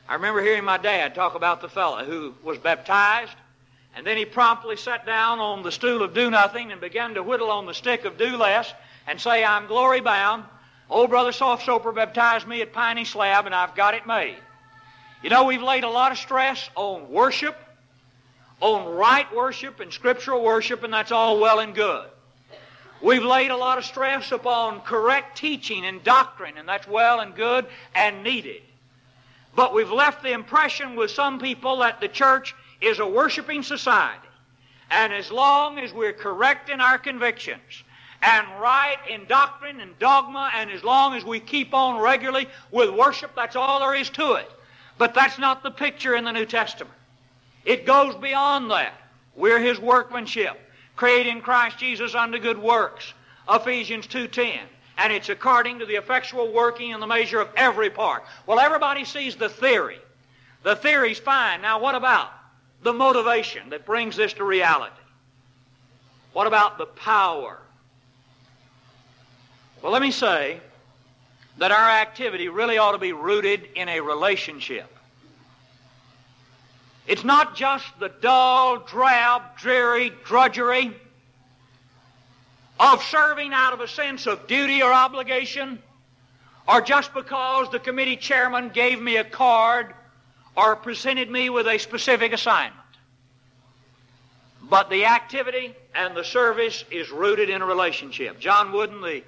I 0.09 0.15
remember 0.15 0.41
hearing 0.41 0.63
my 0.63 0.79
dad 0.79 1.13
talk 1.13 1.35
about 1.35 1.61
the 1.61 1.69
fellow 1.69 2.03
who 2.03 2.33
was 2.41 2.57
baptized, 2.57 3.35
and 3.95 4.07
then 4.07 4.17
he 4.17 4.25
promptly 4.25 4.75
sat 4.75 5.05
down 5.05 5.37
on 5.37 5.61
the 5.61 5.71
stool 5.71 6.01
of 6.01 6.15
do 6.15 6.31
nothing 6.31 6.71
and 6.71 6.81
began 6.81 7.13
to 7.13 7.21
whittle 7.21 7.51
on 7.51 7.67
the 7.67 7.75
stick 7.75 8.05
of 8.05 8.17
do 8.17 8.35
less 8.35 8.73
and 9.05 9.21
say, 9.21 9.43
I'm 9.43 9.67
glory 9.67 10.01
bound. 10.01 10.45
Old 10.89 11.11
brother 11.11 11.31
Soft 11.31 11.65
Soper 11.65 11.91
baptized 11.91 12.47
me 12.47 12.61
at 12.61 12.73
Piney 12.73 13.05
Slab, 13.05 13.45
and 13.45 13.53
I've 13.53 13.75
got 13.75 13.93
it 13.93 14.07
made. 14.07 14.37
You 15.21 15.29
know, 15.29 15.43
we've 15.43 15.61
laid 15.61 15.83
a 15.83 15.89
lot 15.89 16.11
of 16.11 16.17
stress 16.17 16.69
on 16.75 17.11
worship, 17.11 17.55
on 18.59 18.95
right 18.95 19.33
worship 19.35 19.79
and 19.81 19.93
scriptural 19.93 20.43
worship, 20.43 20.83
and 20.83 20.91
that's 20.91 21.11
all 21.11 21.39
well 21.39 21.59
and 21.59 21.75
good. 21.75 22.07
We've 23.01 23.23
laid 23.23 23.51
a 23.51 23.55
lot 23.55 23.77
of 23.77 23.85
stress 23.85 24.31
upon 24.31 24.81
correct 24.81 25.37
teaching 25.37 25.85
and 25.85 26.03
doctrine, 26.03 26.57
and 26.57 26.67
that's 26.67 26.87
well 26.87 27.19
and 27.19 27.35
good 27.35 27.67
and 27.93 28.23
needed. 28.23 28.61
But 29.55 29.73
we've 29.73 29.91
left 29.91 30.23
the 30.23 30.31
impression 30.31 30.95
with 30.95 31.11
some 31.11 31.39
people 31.39 31.77
that 31.77 32.01
the 32.01 32.07
church 32.07 32.55
is 32.81 32.99
a 32.99 33.07
worshiping 33.07 33.61
society. 33.61 34.27
And 34.89 35.13
as 35.13 35.31
long 35.31 35.77
as 35.79 35.93
we're 35.93 36.13
correct 36.13 36.69
in 36.69 36.81
our 36.81 36.97
convictions 36.97 37.83
and 38.21 38.47
right 38.59 38.97
in 39.09 39.25
doctrine 39.25 39.79
and 39.79 39.97
dogma, 39.99 40.51
and 40.55 40.69
as 40.71 40.83
long 40.83 41.15
as 41.15 41.23
we 41.23 41.39
keep 41.39 41.73
on 41.73 42.01
regularly 42.01 42.47
with 42.71 42.89
worship, 42.89 43.31
that's 43.35 43.55
all 43.55 43.79
there 43.79 43.95
is 43.95 44.09
to 44.11 44.33
it. 44.33 44.49
But 44.97 45.13
that's 45.13 45.39
not 45.39 45.63
the 45.63 45.71
picture 45.71 46.15
in 46.15 46.25
the 46.25 46.31
New 46.31 46.45
Testament. 46.45 46.95
It 47.65 47.85
goes 47.85 48.15
beyond 48.15 48.71
that. 48.71 48.93
We're 49.35 49.59
his 49.59 49.79
workmanship, 49.79 50.59
created 50.95 51.27
in 51.27 51.41
Christ 51.41 51.77
Jesus 51.77 52.13
unto 52.13 52.39
good 52.39 52.57
works. 52.57 53.13
Ephesians 53.49 54.07
2.10 54.07 54.59
and 54.99 55.13
it's 55.13 55.29
according 55.29 55.79
to 55.79 55.85
the 55.85 55.95
effectual 55.95 56.51
working 56.51 56.91
in 56.91 56.99
the 56.99 57.07
measure 57.07 57.39
of 57.39 57.49
every 57.55 57.89
part. 57.89 58.23
Well, 58.45 58.59
everybody 58.59 59.05
sees 59.05 59.35
the 59.35 59.47
theory. 59.47 59.97
The 60.63 60.75
theory's 60.75 61.17
fine. 61.17 61.61
Now, 61.61 61.79
what 61.79 61.95
about 61.95 62.31
the 62.83 62.91
motivation 62.91 63.69
that 63.69 63.85
brings 63.85 64.17
this 64.17 64.33
to 64.33 64.43
reality? 64.43 64.93
What 66.33 66.47
about 66.47 66.77
the 66.77 66.85
power? 66.85 67.59
Well, 69.81 69.93
let 69.93 70.01
me 70.01 70.11
say 70.11 70.59
that 71.57 71.71
our 71.71 71.89
activity 71.89 72.49
really 72.49 72.77
ought 72.77 72.91
to 72.91 72.97
be 72.97 73.13
rooted 73.13 73.61
in 73.75 73.87
a 73.87 74.01
relationship. 74.01 74.87
It's 77.07 77.23
not 77.23 77.55
just 77.55 77.85
the 77.99 78.09
dull, 78.21 78.79
drab, 78.79 79.57
dreary 79.57 80.11
drudgery 80.25 80.93
of 82.79 83.01
serving 83.03 83.53
out 83.53 83.73
of 83.73 83.79
a 83.79 83.87
sense 83.87 84.27
of 84.27 84.47
duty 84.47 84.81
or 84.81 84.93
obligation, 84.93 85.81
or 86.67 86.81
just 86.81 87.13
because 87.13 87.69
the 87.71 87.79
committee 87.79 88.17
chairman 88.17 88.69
gave 88.69 89.01
me 89.01 89.15
a 89.17 89.23
card 89.23 89.93
or 90.55 90.75
presented 90.75 91.31
me 91.31 91.49
with 91.49 91.67
a 91.67 91.77
specific 91.77 92.33
assignment. 92.33 92.75
But 94.61 94.89
the 94.89 95.05
activity 95.05 95.73
and 95.95 96.15
the 96.15 96.23
service 96.23 96.83
is 96.91 97.09
rooted 97.09 97.49
in 97.49 97.61
a 97.61 97.65
relationship. 97.65 98.39
John 98.39 98.71
Wooden, 98.71 99.01
the 99.01 99.23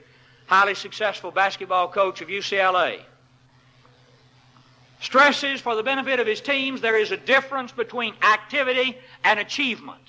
highly 0.52 0.76
successful 0.76 1.32
basketball 1.32 1.88
coach 1.88 2.20
of 2.20 2.28
UCLA, 2.28 3.00
stresses 5.00 5.62
for 5.62 5.78
the 5.78 5.82
benefit 5.82 6.20
of 6.20 6.28
his 6.28 6.42
teams 6.42 6.82
there 6.82 6.98
is 6.98 7.12
a 7.12 7.18
difference 7.18 7.72
between 7.72 8.14
activity 8.22 8.98
and 9.24 9.40
achievement. 9.40 10.02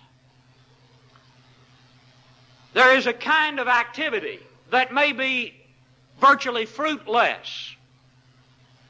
There 2.75 2.97
is 2.97 3.07
a 3.07 3.13
kind 3.13 3.61
of 3.61 3.69
activity 3.69 4.41
that 4.71 4.93
may 4.93 5.13
be 5.13 5.55
virtually 6.21 6.67
fruitless 6.67 7.77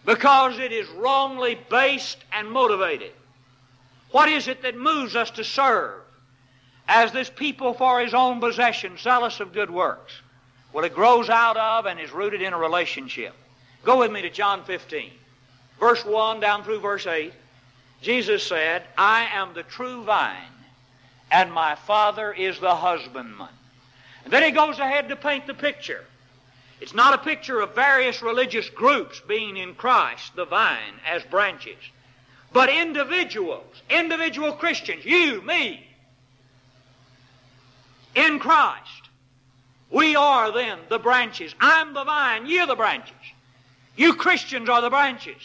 because 0.06 0.58
it 0.58 0.72
is 0.72 0.88
wrongly 0.88 1.58
based 1.68 2.16
and 2.32 2.50
motivated. 2.50 3.12
What 4.10 4.30
is 4.30 4.48
it 4.48 4.62
that 4.62 4.74
moves 4.74 5.14
us 5.14 5.30
to 5.32 5.44
serve 5.44 6.00
as 6.88 7.12
this 7.12 7.28
people 7.28 7.74
for 7.74 8.00
his 8.00 8.14
own 8.14 8.40
possession, 8.40 8.96
zealous 8.96 9.38
of 9.38 9.52
good 9.52 9.70
works? 9.70 10.14
Well, 10.72 10.84
it 10.84 10.94
grows 10.94 11.28
out 11.28 11.56
of 11.56 11.86
and 11.86 12.00
is 12.00 12.12
rooted 12.12 12.40
in 12.42 12.52
a 12.52 12.58
relationship. 12.58 13.34
Go 13.84 13.98
with 13.98 14.10
me 14.10 14.22
to 14.22 14.30
John 14.30 14.64
15, 14.64 15.10
verse 15.78 16.04
1 16.04 16.40
down 16.40 16.64
through 16.64 16.80
verse 16.80 17.06
8. 17.06 17.32
Jesus 18.00 18.42
said, 18.42 18.82
I 18.96 19.28
am 19.32 19.54
the 19.54 19.62
true 19.62 20.02
vine, 20.02 20.36
and 21.30 21.52
my 21.52 21.74
Father 21.74 22.32
is 22.32 22.58
the 22.58 22.74
husbandman. 22.74 23.48
And 24.24 24.32
then 24.32 24.42
he 24.42 24.50
goes 24.50 24.78
ahead 24.78 25.08
to 25.08 25.16
paint 25.16 25.46
the 25.46 25.54
picture. 25.54 26.04
It's 26.80 26.94
not 26.94 27.14
a 27.14 27.18
picture 27.18 27.60
of 27.60 27.74
various 27.74 28.22
religious 28.22 28.68
groups 28.68 29.20
being 29.28 29.56
in 29.56 29.74
Christ, 29.74 30.34
the 30.34 30.44
vine, 30.44 30.94
as 31.08 31.22
branches, 31.24 31.78
but 32.52 32.68
individuals, 32.68 33.82
individual 33.88 34.52
Christians, 34.52 35.04
you, 35.04 35.42
me, 35.42 35.86
in 38.14 38.38
Christ. 38.38 39.01
We 39.92 40.16
are 40.16 40.50
then 40.50 40.78
the 40.88 40.98
branches. 40.98 41.54
I'm 41.60 41.94
the 41.94 42.04
vine, 42.04 42.46
you're 42.46 42.66
the 42.66 42.74
branches. 42.74 43.14
You 43.94 44.14
Christians 44.14 44.68
are 44.68 44.80
the 44.80 44.90
branches. 44.90 45.42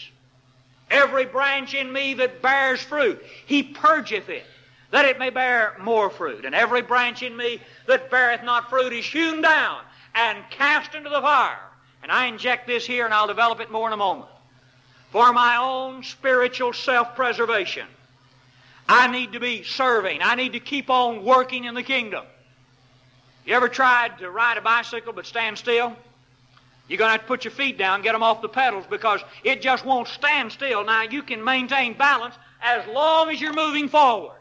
Every 0.90 1.26
branch 1.26 1.74
in 1.74 1.92
me 1.92 2.14
that 2.16 2.42
bears 2.42 2.82
fruit, 2.82 3.22
he 3.46 3.62
purgeth 3.62 4.30
it 4.30 4.46
that 4.92 5.06
it 5.06 5.20
may 5.20 5.30
bear 5.30 5.76
more 5.82 6.10
fruit. 6.10 6.46
And 6.46 6.56
every 6.56 6.82
branch 6.82 7.24
in 7.24 7.36
me 7.36 7.60
that 7.88 8.10
beareth 8.10 8.44
not 8.44 8.70
fruit 8.70 8.94
is 8.94 9.06
hewn 9.06 9.42
down 9.42 9.82
and 10.16 10.38
cast 10.50 10.96
into 10.96 11.10
the 11.10 11.22
fire. 11.22 11.60
And 12.04 12.12
I 12.12 12.28
inject 12.28 12.68
this 12.68 12.86
here 12.86 13.06
and 13.06 13.14
I'll 13.14 13.28
develop 13.28 13.60
it 13.60 13.72
more 13.72 13.88
in 13.88 13.94
a 13.94 13.98
moment. 13.98 14.30
For 15.12 15.34
my 15.34 15.58
own 15.58 16.04
spiritual 16.04 16.74
self-preservation, 16.74 17.88
I 18.88 19.12
need 19.12 19.34
to 19.34 19.40
be 19.40 19.64
serving. 19.64 20.22
I 20.22 20.36
need 20.36 20.54
to 20.54 20.60
keep 20.60 20.90
on 20.90 21.24
working 21.24 21.66
in 21.66 21.76
the 21.76 21.84
kingdom. 21.84 22.24
You 23.48 23.54
ever 23.54 23.70
tried 23.70 24.18
to 24.20 24.30
ride 24.30 24.58
a 24.58 24.62
bicycle 24.62 25.14
but 25.14 25.26
stand 25.26 25.58
still? 25.58 25.96
You're 26.90 26.98
going 26.98 27.08
to 27.08 27.14
have 27.14 27.22
to 27.22 27.28
put 27.28 27.46
your 27.46 27.54
feet 27.54 27.78
down, 27.78 28.02
get 28.02 28.12
them 28.12 28.22
off 28.22 28.42
the 28.42 28.50
pedals 28.50 28.86
because 28.90 29.22
it 29.42 29.62
just 29.62 29.86
won't 29.86 30.10
stand 30.10 30.52
still. 30.52 30.84
Now, 30.84 31.04
you 31.04 31.24
can 31.24 31.42
maintain 31.42 31.98
balance 31.98 32.36
as 32.62 32.86
long 32.88 33.30
as 33.30 33.40
you're 33.40 33.54
moving 33.54 33.88
forward. 33.88 34.36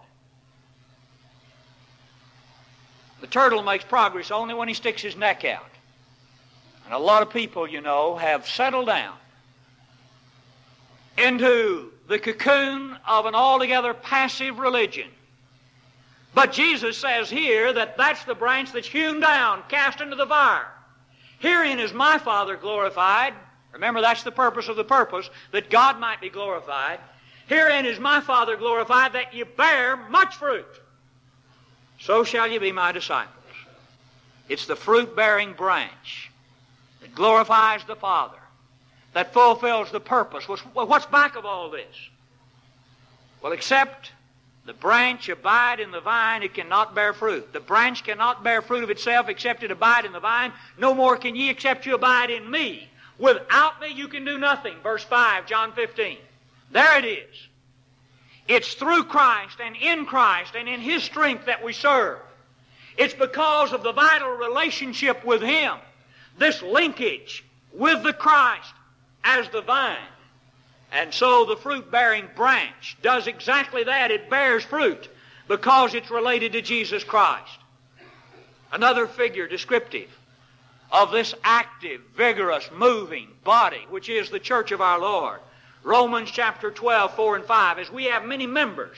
The 3.21 3.29
turtle 3.29 3.63
makes 3.63 3.85
progress 3.85 4.33
only 4.33 4.55
when 4.55 4.67
he 4.67 4.75
sticks 4.75 5.03
his 5.03 5.17
neck 5.17 5.45
out. 5.45 5.71
And 6.85 6.93
a 6.93 6.99
lot 6.99 7.23
of 7.23 7.31
people, 7.31 7.69
you 7.69 7.81
know, 7.81 8.17
have 8.17 8.49
settled 8.49 8.87
down 8.87 9.15
into 11.17 11.93
the 12.09 12.19
cocoon 12.19 12.97
of 13.07 13.27
an 13.27 13.37
altogether 13.37 13.95
passive 13.95 14.59
religion. 14.59 15.09
But 16.37 16.53
Jesus 16.53 16.99
says 16.99 17.31
here 17.31 17.73
that 17.73 17.97
that's 17.97 18.25
the 18.25 18.35
branch 18.35 18.71
that's 18.71 18.87
hewn 18.87 19.21
down, 19.21 19.63
cast 19.71 20.03
into 20.03 20.17
the 20.17 20.27
fire. 20.27 20.67
Herein 21.39 21.81
is 21.81 21.95
my 21.95 22.19
Father 22.19 22.57
glorified. 22.57 23.33
Remember, 23.73 24.03
that's 24.03 24.23
the 24.23 24.31
purpose 24.31 24.69
of 24.69 24.77
the 24.77 24.85
purpose, 24.85 25.31
that 25.53 25.71
God 25.71 25.99
might 25.99 26.21
be 26.21 26.29
glorified. 26.29 27.01
Herein 27.47 27.87
is 27.87 27.99
my 27.99 28.21
Father 28.21 28.55
glorified, 28.59 29.15
that 29.15 29.33
you 29.33 29.47
bear 29.47 29.97
much 29.97 30.37
fruit 30.37 30.67
so 31.99 32.23
shall 32.23 32.47
you 32.47 32.61
be 32.61 32.71
my 32.71 32.93
disciples. 32.93 33.33
It's 34.51 34.67
the 34.67 34.77
fruit 34.77 35.17
bearing 35.17 35.55
branch 35.55 36.31
that 37.01 37.15
glorifies 37.15 37.83
the 37.85 37.97
Father, 37.97 38.37
that 39.15 39.33
fulfills 39.33 39.91
the 39.91 40.01
purpose. 40.01 40.47
What's 40.47 41.07
back 41.07 41.37
of 41.37 41.47
all 41.47 41.71
this? 41.71 41.97
Well, 43.41 43.53
except 43.53 44.13
the 44.67 44.75
branch 44.75 45.29
abide 45.29 45.79
in 45.79 45.93
the 45.93 46.01
vine, 46.01 46.43
it 46.43 46.55
cannot 46.55 46.95
bear 46.95 47.13
fruit. 47.13 47.53
The 47.53 47.61
branch 47.61 48.03
cannot 48.03 48.43
bear 48.43 48.61
fruit 48.61 48.83
of 48.83 48.91
itself 48.91 49.29
except 49.29 49.63
it 49.63 49.71
abide 49.71 50.05
in 50.05 50.13
the 50.13 50.21
vine. 50.21 50.53
No 50.77 50.93
more 50.93 51.17
can 51.17 51.37
ye 51.37 51.49
except 51.49 51.87
you 51.87 51.95
abide 51.95 52.31
in 52.31 52.51
me. 52.51 52.89
Without 53.19 53.81
me 53.81 53.93
you 53.93 54.09
can 54.09 54.25
do 54.25 54.39
nothing. 54.39 54.75
Verse 54.83 55.05
5, 55.05 55.47
John 55.47 55.73
15. 55.73 56.19
There 56.73 56.99
it 56.99 57.05
is. 57.05 57.49
It's 58.49 58.75
through 58.75 59.05
Christ 59.05 59.59
and 59.63 59.77
in 59.77 60.05
Christ 60.05 60.55
and 60.57 60.69
in 60.69 60.81
His 60.81 61.05
strength 61.05 61.47
that 61.47 61.65
we 61.65 61.73
serve. 61.73 62.19
It's 62.97 63.15
because 63.15 63.73
of 63.73 63.85
the 63.85 63.93
vital 63.93 64.31
relationship 64.31 65.25
with 65.25 65.43
Him, 65.43 65.77
this 66.39 66.61
linkage 66.63 67.45
with 67.73 68.03
the 68.03 68.13
Christ 68.13 68.73
as 69.23 69.49
the 69.51 69.63
vine. 69.63 69.97
And 70.93 71.13
so 71.13 71.45
the 71.45 71.57
fruit 71.57 71.91
bearing 71.91 72.29
branch 72.37 72.97
does 73.03 73.27
exactly 73.27 73.85
that. 73.85 74.11
It 74.11 74.31
bears 74.31 74.65
fruit 74.65 75.09
because 75.49 75.95
it's 75.95 76.11
related 76.11 76.53
to 76.53 76.63
Jesus 76.63 77.05
Christ. 77.05 77.59
Another 78.73 79.07
figure 79.07 79.47
descriptive 79.47 80.11
of 80.91 81.11
this 81.11 81.35
active, 81.43 82.01
vigorous, 82.17 82.69
moving 82.73 83.29
body, 83.45 83.87
which 83.91 84.09
is 84.09 84.31
the 84.31 84.39
church 84.39 84.71
of 84.73 84.81
our 84.81 85.01
Lord, 85.01 85.41
Romans 85.83 86.31
chapter 86.31 86.71
12, 86.71 87.15
4 87.15 87.37
and 87.37 87.45
5, 87.45 87.79
as 87.79 87.91
we 87.91 88.05
have 88.05 88.25
many 88.25 88.47
members. 88.47 88.97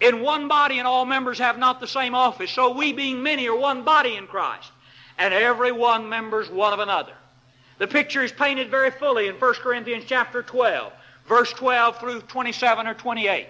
In 0.00 0.20
one 0.20 0.48
body, 0.48 0.78
and 0.78 0.88
all 0.88 1.04
members 1.04 1.38
have 1.38 1.58
not 1.58 1.80
the 1.80 1.86
same 1.86 2.14
office. 2.14 2.50
So 2.50 2.72
we, 2.72 2.92
being 2.92 3.22
many, 3.22 3.46
are 3.48 3.56
one 3.56 3.84
body 3.84 4.16
in 4.16 4.26
Christ, 4.26 4.70
and 5.18 5.32
every 5.32 5.72
one 5.72 6.08
members 6.08 6.50
one 6.50 6.72
of 6.72 6.80
another. 6.80 7.12
The 7.78 7.86
picture 7.86 8.22
is 8.22 8.32
painted 8.32 8.70
very 8.70 8.90
fully 8.90 9.28
in 9.28 9.36
1 9.36 9.54
Corinthians 9.54 10.04
chapter 10.06 10.42
12, 10.42 10.92
verse 11.32 11.52
12 11.54 11.98
through 11.98 12.20
27 12.20 12.86
or 12.86 12.92
28. 12.92 13.46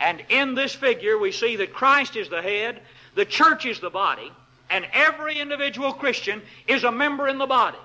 And 0.00 0.20
in 0.30 0.56
this 0.56 0.74
figure, 0.74 1.16
we 1.16 1.30
see 1.30 1.54
that 1.56 1.72
Christ 1.72 2.16
is 2.16 2.28
the 2.28 2.42
head, 2.42 2.80
the 3.14 3.24
church 3.24 3.66
is 3.66 3.78
the 3.78 3.88
body, 3.88 4.32
and 4.68 4.84
every 4.92 5.38
individual 5.38 5.92
Christian 5.92 6.42
is 6.66 6.82
a 6.82 6.90
member 6.90 7.28
in 7.28 7.38
the 7.38 7.46
body. 7.46 7.78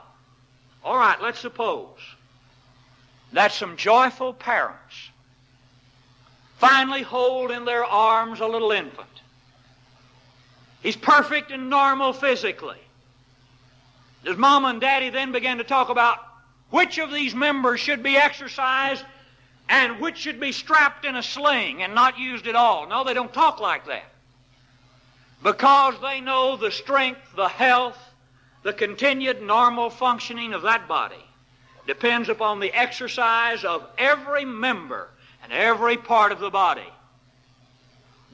All 0.84 0.98
right, 0.98 1.22
let's 1.22 1.40
suppose 1.40 2.00
that 3.34 3.52
some 3.52 3.78
joyful 3.78 4.34
parents 4.34 4.96
finally 6.58 7.04
hold 7.04 7.52
in 7.52 7.66
their 7.66 7.86
arms 7.86 8.40
a 8.40 8.48
little 8.48 8.72
infant. 8.72 9.08
He's 10.82 10.96
perfect 10.96 11.52
and 11.52 11.70
normal 11.70 12.14
physically. 12.14 12.82
Does 14.24 14.38
mom 14.38 14.66
and 14.66 14.82
daddy 14.82 15.12
then 15.12 15.32
begin 15.32 15.60
to 15.60 15.64
talk 15.64 15.90
about 15.90 16.27
which 16.70 16.98
of 16.98 17.12
these 17.12 17.34
members 17.34 17.80
should 17.80 18.04
be 18.04 18.18
exercised 18.18 19.04
and 19.70 20.00
which 20.00 20.18
should 20.18 20.40
be 20.40 20.52
strapped 20.52 21.06
in 21.06 21.16
a 21.16 21.24
sling 21.24 21.84
and 21.84 21.94
not 21.94 22.18
used 22.18 22.48
at 22.48 22.56
all? 22.56 22.88
No, 22.88 23.04
they 23.04 23.14
don't 23.14 23.34
talk 23.34 23.60
like 23.60 23.86
that. 23.88 24.12
Because 25.44 25.96
they 26.02 26.20
know 26.20 26.58
the 26.58 26.72
strength, 26.72 27.22
the 27.36 27.48
health, 27.48 27.98
the 28.64 28.74
continued 28.74 29.42
normal 29.42 29.90
functioning 29.90 30.54
of 30.54 30.64
that 30.64 30.88
body 30.88 31.24
depends 31.86 32.28
upon 32.28 32.60
the 32.60 32.74
exercise 32.74 33.64
of 33.64 33.88
every 33.98 34.44
member 34.44 35.10
and 35.44 35.54
every 35.54 35.96
part 35.96 36.32
of 36.32 36.40
the 36.40 36.50
body. 36.50 36.90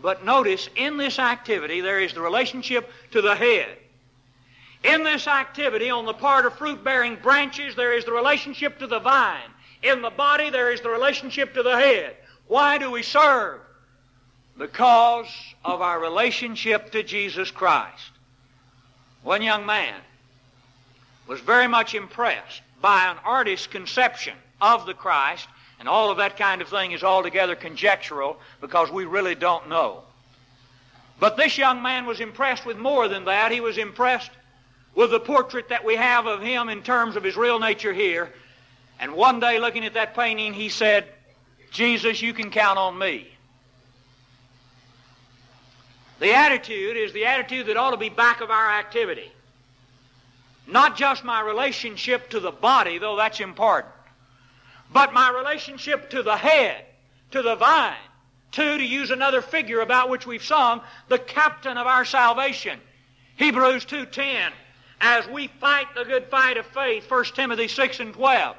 But 0.01 0.25
notice, 0.25 0.69
in 0.75 0.97
this 0.97 1.19
activity, 1.19 1.79
there 1.79 1.99
is 1.99 2.13
the 2.13 2.21
relationship 2.21 2.89
to 3.11 3.21
the 3.21 3.35
head. 3.35 3.77
In 4.83 5.03
this 5.03 5.27
activity, 5.27 5.89
on 5.89 6.05
the 6.05 6.13
part 6.13 6.45
of 6.45 6.57
fruit 6.57 6.83
bearing 6.83 7.15
branches, 7.15 7.75
there 7.75 7.93
is 7.93 8.05
the 8.05 8.11
relationship 8.11 8.79
to 8.79 8.87
the 8.87 8.99
vine. 8.99 9.49
In 9.81 10.01
the 10.01 10.09
body, 10.09 10.49
there 10.49 10.71
is 10.71 10.81
the 10.81 10.89
relationship 10.89 11.53
to 11.53 11.63
the 11.63 11.77
head. 11.77 12.15
Why 12.47 12.77
do 12.77 12.91
we 12.91 13.03
serve? 13.03 13.61
Because 14.57 15.27
of 15.63 15.81
our 15.81 15.99
relationship 15.99 16.91
to 16.91 17.03
Jesus 17.03 17.49
Christ. 17.49 18.11
One 19.23 19.41
young 19.41 19.65
man 19.65 20.01
was 21.27 21.39
very 21.39 21.67
much 21.67 21.95
impressed 21.95 22.61
by 22.81 23.05
an 23.05 23.17
artist's 23.23 23.67
conception 23.67 24.35
of 24.61 24.85
the 24.85 24.93
Christ 24.93 25.47
and 25.79 25.89
all 25.89 26.11
of 26.11 26.17
that 26.17 26.37
kind 26.37 26.61
of 26.61 26.69
thing 26.69 26.91
is 26.91 27.03
altogether 27.03 27.55
conjectural 27.55 28.37
because 28.61 28.91
we 28.91 29.05
really 29.05 29.35
don't 29.35 29.69
know. 29.69 30.03
But 31.19 31.37
this 31.37 31.57
young 31.57 31.81
man 31.81 32.05
was 32.05 32.19
impressed 32.19 32.65
with 32.65 32.77
more 32.77 33.07
than 33.07 33.25
that. 33.25 33.51
He 33.51 33.61
was 33.61 33.77
impressed 33.77 34.31
with 34.95 35.11
the 35.11 35.19
portrait 35.19 35.69
that 35.69 35.83
we 35.85 35.95
have 35.95 36.25
of 36.25 36.41
him 36.41 36.69
in 36.69 36.83
terms 36.83 37.15
of 37.15 37.23
his 37.23 37.35
real 37.35 37.59
nature 37.59 37.93
here. 37.93 38.31
And 38.99 39.13
one 39.13 39.39
day, 39.39 39.59
looking 39.59 39.85
at 39.85 39.95
that 39.95 40.15
painting, 40.15 40.53
he 40.53 40.69
said, 40.69 41.05
Jesus, 41.71 42.21
you 42.21 42.33
can 42.33 42.51
count 42.51 42.77
on 42.77 42.97
me. 42.97 43.27
The 46.19 46.33
attitude 46.33 46.95
is 46.95 47.11
the 47.11 47.25
attitude 47.25 47.67
that 47.67 47.77
ought 47.77 47.91
to 47.91 47.97
be 47.97 48.09
back 48.09 48.41
of 48.41 48.51
our 48.51 48.71
activity. 48.71 49.31
Not 50.67 50.95
just 50.95 51.23
my 51.23 51.41
relationship 51.41 52.29
to 52.29 52.39
the 52.39 52.51
body, 52.51 52.97
though 52.99 53.17
that's 53.17 53.39
important 53.39 53.93
but 54.93 55.11
my 55.11 55.31
relationship 55.31 56.11
to 56.11 56.23
the 56.23 56.37
head, 56.37 56.85
to 57.31 57.41
the 57.41 57.55
vine. 57.55 57.97
to, 58.51 58.77
to 58.77 58.83
use 58.83 59.09
another 59.09 59.41
figure 59.41 59.79
about 59.79 60.09
which 60.09 60.27
we've 60.27 60.43
sung, 60.43 60.79
the 61.07 61.17
captain 61.17 61.75
of 61.75 61.87
our 61.87 62.05
salvation. 62.05 62.79
Hebrews 63.35 63.85
2.10, 63.85 64.51
as 65.03 65.27
we 65.27 65.47
fight 65.47 65.87
the 65.95 66.05
good 66.05 66.27
fight 66.27 66.55
of 66.55 66.65
faith, 66.67 67.11
1 67.11 67.25
Timothy 67.35 67.67
6 67.67 67.99
and 67.99 68.13
12. 68.13 68.55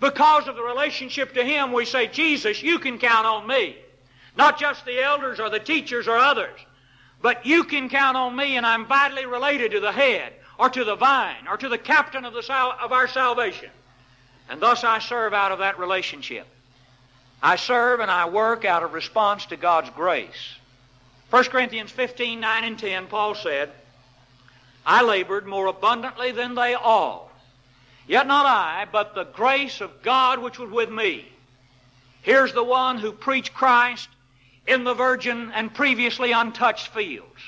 Because 0.00 0.46
of 0.46 0.54
the 0.54 0.62
relationship 0.62 1.32
to 1.32 1.42
Him, 1.42 1.72
we 1.72 1.86
say, 1.86 2.06
Jesus, 2.06 2.62
you 2.62 2.78
can 2.78 2.98
count 2.98 3.26
on 3.26 3.46
me. 3.46 3.74
Not 4.36 4.60
just 4.60 4.84
the 4.84 5.02
elders 5.02 5.40
or 5.40 5.48
the 5.48 5.58
teachers 5.58 6.06
or 6.06 6.16
others, 6.16 6.60
but 7.22 7.46
you 7.46 7.64
can 7.64 7.88
count 7.88 8.18
on 8.18 8.36
me, 8.36 8.58
and 8.58 8.66
I'm 8.66 8.86
vitally 8.86 9.24
related 9.24 9.70
to 9.72 9.80
the 9.80 9.90
head, 9.90 10.34
or 10.58 10.68
to 10.68 10.84
the 10.84 10.94
vine, 10.94 11.48
or 11.50 11.56
to 11.56 11.70
the 11.70 11.78
captain 11.78 12.26
of, 12.26 12.34
the 12.34 12.42
sal- 12.42 12.76
of 12.80 12.92
our 12.92 13.08
salvation. 13.08 13.70
And 14.50 14.60
thus 14.60 14.84
I 14.84 14.98
serve 14.98 15.32
out 15.32 15.52
of 15.52 15.60
that 15.60 15.78
relationship. 15.78 16.46
I 17.42 17.56
serve 17.56 18.00
and 18.00 18.10
I 18.10 18.28
work 18.28 18.66
out 18.66 18.82
of 18.82 18.92
response 18.92 19.46
to 19.46 19.56
God's 19.56 19.90
grace. 19.90 20.54
1 21.30 21.44
Corinthians 21.44 21.90
15, 21.90 22.40
9 22.40 22.64
and 22.64 22.78
10, 22.78 23.06
Paul 23.06 23.34
said, 23.34 23.70
I 24.88 25.02
labored 25.02 25.46
more 25.46 25.66
abundantly 25.66 26.32
than 26.32 26.54
they 26.54 26.72
all. 26.72 27.30
Yet 28.06 28.26
not 28.26 28.46
I, 28.46 28.86
but 28.90 29.14
the 29.14 29.24
grace 29.24 29.82
of 29.82 30.00
God 30.00 30.38
which 30.38 30.58
was 30.58 30.70
with 30.70 30.88
me. 30.88 31.28
Here's 32.22 32.54
the 32.54 32.64
one 32.64 32.96
who 32.96 33.12
preached 33.12 33.52
Christ 33.52 34.08
in 34.66 34.84
the 34.84 34.94
virgin 34.94 35.52
and 35.54 35.74
previously 35.74 36.32
untouched 36.32 36.88
fields. 36.88 37.38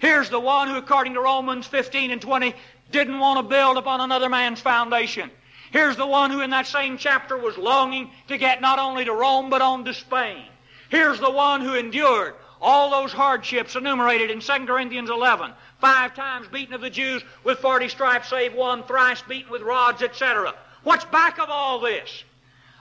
Here's 0.00 0.30
the 0.30 0.40
one 0.40 0.66
who, 0.66 0.78
according 0.78 1.14
to 1.14 1.20
Romans 1.20 1.68
15 1.68 2.10
and 2.10 2.20
20, 2.20 2.54
didn't 2.90 3.20
want 3.20 3.38
to 3.38 3.48
build 3.48 3.76
upon 3.76 4.00
another 4.00 4.28
man's 4.28 4.60
foundation. 4.60 5.30
Here's 5.70 5.96
the 5.96 6.08
one 6.08 6.32
who 6.32 6.40
in 6.40 6.50
that 6.50 6.66
same 6.66 6.98
chapter 6.98 7.38
was 7.38 7.56
longing 7.56 8.10
to 8.26 8.36
get 8.36 8.60
not 8.60 8.80
only 8.80 9.04
to 9.04 9.12
Rome 9.12 9.48
but 9.48 9.62
on 9.62 9.84
to 9.84 9.94
Spain. 9.94 10.42
Here's 10.88 11.20
the 11.20 11.30
one 11.30 11.60
who 11.60 11.74
endured 11.74 12.34
all 12.60 12.90
those 12.90 13.12
hardships 13.12 13.76
enumerated 13.76 14.30
in 14.30 14.40
2 14.40 14.66
Corinthians 14.66 15.08
11. 15.08 15.52
Five 15.80 16.14
times 16.14 16.48
beaten 16.48 16.74
of 16.74 16.80
the 16.80 16.90
Jews 16.90 17.22
with 17.44 17.58
40 17.58 17.88
stripes 17.88 18.28
save 18.28 18.54
one, 18.54 18.84
thrice 18.84 19.22
beaten 19.22 19.50
with 19.50 19.62
rods, 19.62 20.02
etc. 20.02 20.54
What's 20.82 21.04
back 21.06 21.38
of 21.38 21.48
all 21.48 21.80
this? 21.80 22.24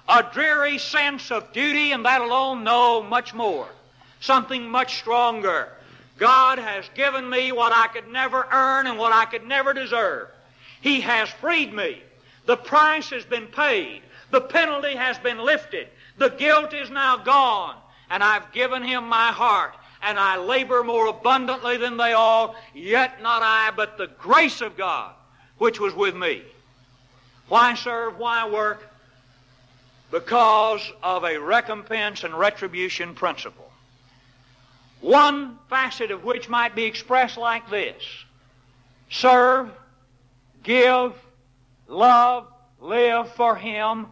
A 0.07 0.23
dreary 0.33 0.77
sense 0.77 1.31
of 1.31 1.53
duty 1.53 1.91
and 1.91 2.05
that 2.05 2.21
alone? 2.21 2.63
No, 2.63 3.03
much 3.03 3.33
more. 3.33 3.67
Something 4.19 4.69
much 4.69 4.97
stronger. 4.97 5.69
God 6.17 6.59
has 6.59 6.89
given 6.95 7.29
me 7.29 7.51
what 7.51 7.71
I 7.71 7.87
could 7.87 8.07
never 8.09 8.45
earn 8.51 8.87
and 8.87 8.97
what 8.97 9.13
I 9.13 9.25
could 9.25 9.47
never 9.47 9.73
deserve. 9.73 10.27
He 10.81 11.01
has 11.01 11.29
freed 11.29 11.73
me 11.73 12.01
the 12.49 12.57
price 12.57 13.11
has 13.11 13.25
been 13.25 13.45
paid. 13.45 14.01
The 14.31 14.41
penalty 14.41 14.95
has 14.95 15.19
been 15.19 15.37
lifted. 15.37 15.87
The 16.17 16.31
guilt 16.31 16.73
is 16.73 16.89
now 16.89 17.17
gone. 17.17 17.75
And 18.09 18.23
I've 18.23 18.51
given 18.53 18.81
him 18.81 19.07
my 19.07 19.27
heart. 19.27 19.75
And 20.01 20.17
I 20.17 20.37
labor 20.37 20.83
more 20.83 21.07
abundantly 21.07 21.77
than 21.77 21.97
they 21.97 22.13
all. 22.13 22.55
Yet 22.73 23.21
not 23.21 23.41
I, 23.43 23.71
but 23.75 23.97
the 23.97 24.07
grace 24.07 24.61
of 24.61 24.77
God, 24.77 25.13
which 25.57 25.79
was 25.79 25.93
with 25.93 26.15
me. 26.15 26.43
Why 27.49 27.73
serve? 27.73 28.17
Why 28.17 28.47
work? 28.47 28.87
Because 30.11 30.91
of 31.03 31.23
a 31.23 31.37
recompense 31.37 32.23
and 32.23 32.33
retribution 32.33 33.13
principle. 33.13 33.69
One 35.01 35.57
facet 35.69 36.11
of 36.11 36.23
which 36.23 36.49
might 36.49 36.75
be 36.75 36.83
expressed 36.83 37.37
like 37.37 37.69
this 37.69 38.03
serve, 39.09 39.69
give, 40.63 41.13
love, 41.87 42.47
live 42.79 43.31
for 43.33 43.55
Him, 43.55 44.07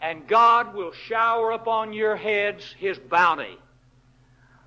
and 0.00 0.26
God 0.26 0.74
will 0.74 0.92
shower 0.92 1.52
upon 1.52 1.92
your 1.92 2.16
heads 2.16 2.74
His 2.78 2.98
bounty. 2.98 3.56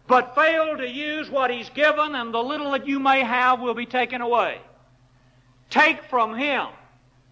But 0.07 0.35
fail 0.35 0.77
to 0.77 0.87
use 0.87 1.29
what 1.29 1.51
He's 1.51 1.69
given, 1.69 2.15
and 2.15 2.33
the 2.33 2.43
little 2.43 2.71
that 2.71 2.87
you 2.87 2.99
may 2.99 3.21
have 3.21 3.59
will 3.59 3.73
be 3.73 3.85
taken 3.85 4.21
away. 4.21 4.59
Take 5.69 6.03
from 6.03 6.35
Him 6.37 6.67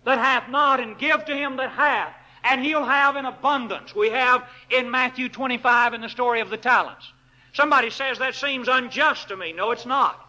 that 0.03 0.19
hath 0.19 0.49
not, 0.49 0.79
and 0.79 0.97
give 0.97 1.25
to 1.25 1.35
him 1.35 1.57
that 1.57 1.71
hath, 1.71 2.13
and 2.43 2.63
he'll 2.63 2.85
have 2.85 3.15
in 3.15 3.25
abundance. 3.25 3.95
We 3.95 4.09
have 4.09 4.47
in 4.69 4.91
Matthew 4.91 5.29
25 5.29 5.93
in 5.93 6.01
the 6.01 6.09
story 6.09 6.41
of 6.41 6.49
the 6.49 6.57
talents. 6.57 7.05
Somebody 7.53 7.89
says 7.89 8.19
that 8.19 8.35
seems 8.35 8.67
unjust 8.67 9.29
to 9.29 9.37
me. 9.37 9.53
No, 9.53 9.71
it's 9.71 9.85
not. 9.85 10.19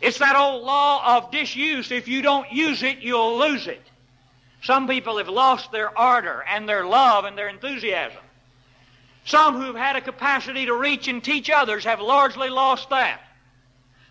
It's 0.00 0.18
that 0.18 0.36
old 0.36 0.64
law 0.64 1.16
of 1.16 1.30
disuse. 1.30 1.92
If 1.92 2.08
you 2.08 2.22
don't 2.22 2.50
use 2.50 2.82
it, 2.82 2.98
you'll 2.98 3.38
lose 3.38 3.66
it. 3.66 3.82
Some 4.62 4.88
people 4.88 5.18
have 5.18 5.28
lost 5.28 5.70
their 5.70 5.96
ardor 5.96 6.44
and 6.48 6.68
their 6.68 6.86
love 6.86 7.26
and 7.26 7.38
their 7.38 7.48
enthusiasm. 7.48 8.22
Some 9.24 9.60
who've 9.60 9.76
had 9.76 9.96
a 9.96 10.00
capacity 10.00 10.66
to 10.66 10.74
reach 10.74 11.08
and 11.08 11.22
teach 11.22 11.50
others 11.50 11.84
have 11.84 12.00
largely 12.00 12.50
lost 12.50 12.90
that. 12.90 13.20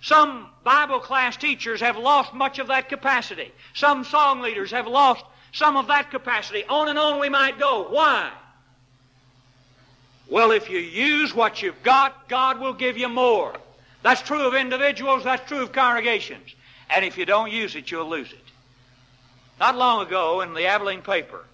Some 0.01 0.47
Bible 0.63 0.99
class 0.99 1.37
teachers 1.37 1.79
have 1.81 1.97
lost 1.97 2.33
much 2.33 2.59
of 2.59 2.67
that 2.67 2.89
capacity. 2.89 3.51
Some 3.73 4.03
song 4.03 4.41
leaders 4.41 4.71
have 4.71 4.87
lost 4.87 5.23
some 5.53 5.77
of 5.77 5.87
that 5.87 6.11
capacity. 6.11 6.63
On 6.67 6.89
and 6.89 6.99
on 6.99 7.19
we 7.19 7.29
might 7.29 7.59
go. 7.59 7.87
Why? 7.89 8.31
Well, 10.29 10.51
if 10.51 10.69
you 10.69 10.79
use 10.79 11.33
what 11.33 11.61
you've 11.61 11.83
got, 11.83 12.27
God 12.27 12.59
will 12.59 12.73
give 12.73 12.97
you 12.97 13.07
more. 13.07 13.53
That's 14.01 14.21
true 14.21 14.47
of 14.47 14.55
individuals, 14.55 15.23
that's 15.23 15.47
true 15.47 15.61
of 15.61 15.71
congregations. 15.71 16.55
And 16.89 17.05
if 17.05 17.17
you 17.17 17.25
don't 17.25 17.51
use 17.51 17.75
it, 17.75 17.89
you'll 17.89 18.09
lose 18.09 18.31
it. 18.31 18.39
Not 19.59 19.77
long 19.77 20.05
ago 20.05 20.41
in 20.41 20.53
the 20.53 20.65
Abilene 20.65 21.01
paper, 21.01 21.45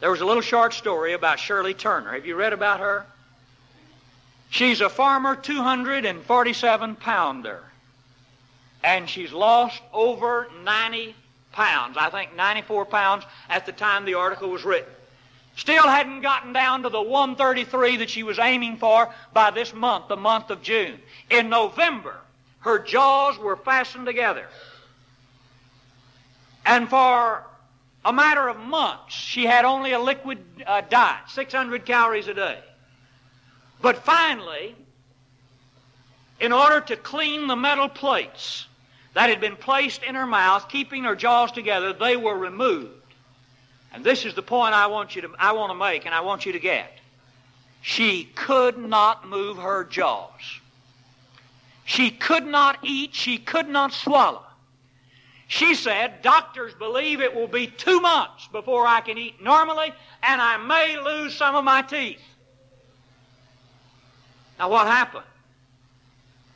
there 0.00 0.10
was 0.10 0.20
a 0.20 0.26
little 0.26 0.42
short 0.42 0.74
story 0.74 1.12
about 1.12 1.38
Shirley 1.38 1.74
Turner. 1.74 2.12
Have 2.12 2.26
you 2.26 2.36
read 2.36 2.52
about 2.52 2.80
her? 2.80 3.04
She's 4.50 4.80
a 4.80 4.88
farmer 4.88 5.34
247 5.36 6.96
pounder. 6.96 7.62
And 8.84 9.08
she's 9.10 9.32
lost 9.32 9.82
over 9.92 10.48
90 10.62 11.14
pounds. 11.52 11.96
I 11.98 12.10
think 12.10 12.36
94 12.36 12.86
pounds 12.86 13.24
at 13.48 13.66
the 13.66 13.72
time 13.72 14.04
the 14.04 14.14
article 14.14 14.48
was 14.48 14.64
written. 14.64 14.92
Still 15.56 15.82
hadn't 15.82 16.20
gotten 16.20 16.52
down 16.52 16.84
to 16.84 16.88
the 16.88 17.02
133 17.02 17.96
that 17.96 18.10
she 18.10 18.22
was 18.22 18.38
aiming 18.38 18.76
for 18.76 19.12
by 19.32 19.50
this 19.50 19.74
month, 19.74 20.06
the 20.06 20.16
month 20.16 20.50
of 20.50 20.62
June. 20.62 21.00
In 21.30 21.48
November, 21.48 22.14
her 22.60 22.78
jaws 22.78 23.36
were 23.36 23.56
fastened 23.56 24.06
together. 24.06 24.46
And 26.64 26.88
for 26.88 27.42
a 28.04 28.12
matter 28.12 28.48
of 28.48 28.58
months, 28.58 29.14
she 29.14 29.44
had 29.44 29.64
only 29.64 29.92
a 29.92 29.98
liquid 29.98 30.38
uh, 30.66 30.82
diet, 30.82 31.28
600 31.28 31.84
calories 31.84 32.28
a 32.28 32.34
day. 32.34 32.58
But 33.80 33.98
finally, 33.98 34.74
in 36.40 36.52
order 36.52 36.80
to 36.80 36.96
clean 36.96 37.46
the 37.46 37.56
metal 37.56 37.88
plates 37.88 38.66
that 39.14 39.30
had 39.30 39.40
been 39.40 39.56
placed 39.56 40.02
in 40.02 40.14
her 40.14 40.26
mouth, 40.26 40.68
keeping 40.68 41.04
her 41.04 41.16
jaws 41.16 41.52
together, 41.52 41.92
they 41.92 42.16
were 42.16 42.36
removed. 42.36 42.92
And 43.92 44.04
this 44.04 44.24
is 44.24 44.34
the 44.34 44.42
point 44.42 44.74
I 44.74 44.86
want 44.86 45.16
you 45.16 45.22
to 45.22 45.30
I 45.38 45.52
want 45.52 45.70
to 45.70 45.74
make 45.74 46.06
and 46.06 46.14
I 46.14 46.20
want 46.20 46.46
you 46.46 46.52
to 46.52 46.60
get. 46.60 46.92
She 47.80 48.24
could 48.34 48.76
not 48.78 49.26
move 49.28 49.56
her 49.56 49.84
jaws. 49.84 50.60
She 51.84 52.10
could 52.10 52.46
not 52.46 52.78
eat, 52.82 53.14
she 53.14 53.38
could 53.38 53.68
not 53.68 53.92
swallow. 53.92 54.44
She 55.48 55.74
said, 55.74 56.20
Doctors 56.20 56.74
believe 56.74 57.22
it 57.22 57.34
will 57.34 57.48
be 57.48 57.66
two 57.66 58.00
months 58.00 58.46
before 58.48 58.86
I 58.86 59.00
can 59.00 59.16
eat 59.16 59.42
normally, 59.42 59.92
and 60.22 60.40
I 60.42 60.58
may 60.58 61.00
lose 61.00 61.34
some 61.34 61.56
of 61.56 61.64
my 61.64 61.80
teeth. 61.80 62.20
Now, 64.58 64.68
what 64.68 64.86
happened? 64.86 65.24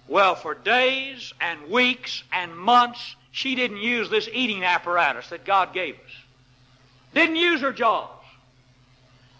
Well, 0.09 0.35
for 0.35 0.55
days 0.55 1.33
and 1.41 1.71
weeks 1.71 2.23
and 2.33 2.55
months, 2.55 3.17
she 3.31 3.55
didn't 3.55 3.79
use 3.79 4.11
this 4.11 4.29
eating 4.31 4.63
apparatus 4.63 5.29
that 5.31 5.47
God 5.47 5.73
gave 5.73 5.95
us. 5.95 6.13
Didn't 7.15 7.37
use 7.37 7.63
her 7.63 7.73
jaws. 7.73 8.11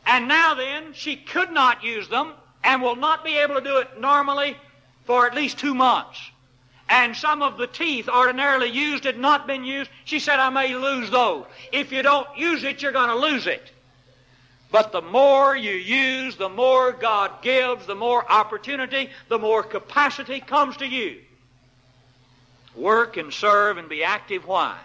And 0.07 0.29
now 0.29 0.55
then, 0.55 0.95
she 0.95 1.17
could 1.17 1.53
not 1.53 1.85
use 1.85 2.09
them 2.09 2.33
and 2.65 2.81
will 2.81 2.97
not 2.97 3.23
be 3.23 3.37
able 3.37 3.57
to 3.57 3.61
do 3.61 3.79
it 3.79 4.01
normally 4.01 4.57
for 5.05 5.27
at 5.27 5.35
least 5.35 5.59
two 5.59 5.75
months. 5.75 6.19
And 6.93 7.17
some 7.17 7.43
of 7.43 7.59
the 7.59 7.67
teeth 7.67 8.09
ordinarily 8.09 8.69
used 8.69 9.03
had 9.03 9.19
not 9.19 9.49
been 9.49 9.65
used. 9.65 9.91
She 10.05 10.21
said, 10.21 10.39
I 10.39 10.51
may 10.51 10.77
lose 10.77 11.11
those. 11.11 11.45
If 11.73 11.91
you 11.91 12.03
don't 12.03 12.29
use 12.37 12.63
it, 12.63 12.83
you're 12.83 12.93
going 12.93 13.09
to 13.09 13.17
lose 13.17 13.49
it. 13.49 13.73
But 14.71 14.93
the 14.93 15.03
more 15.03 15.57
you 15.57 15.73
use, 15.73 16.37
the 16.37 16.49
more 16.49 16.93
God 16.93 17.43
gives, 17.43 17.87
the 17.87 17.97
more 17.97 18.31
opportunity, 18.31 19.11
the 19.29 19.39
more 19.39 19.65
capacity 19.65 20.39
comes 20.39 20.77
to 20.77 20.87
you. 20.87 21.19
Work 22.77 23.17
and 23.17 23.33
serve 23.33 23.79
and 23.79 23.89
be 23.89 24.05
active. 24.05 24.47
Why? 24.47 24.79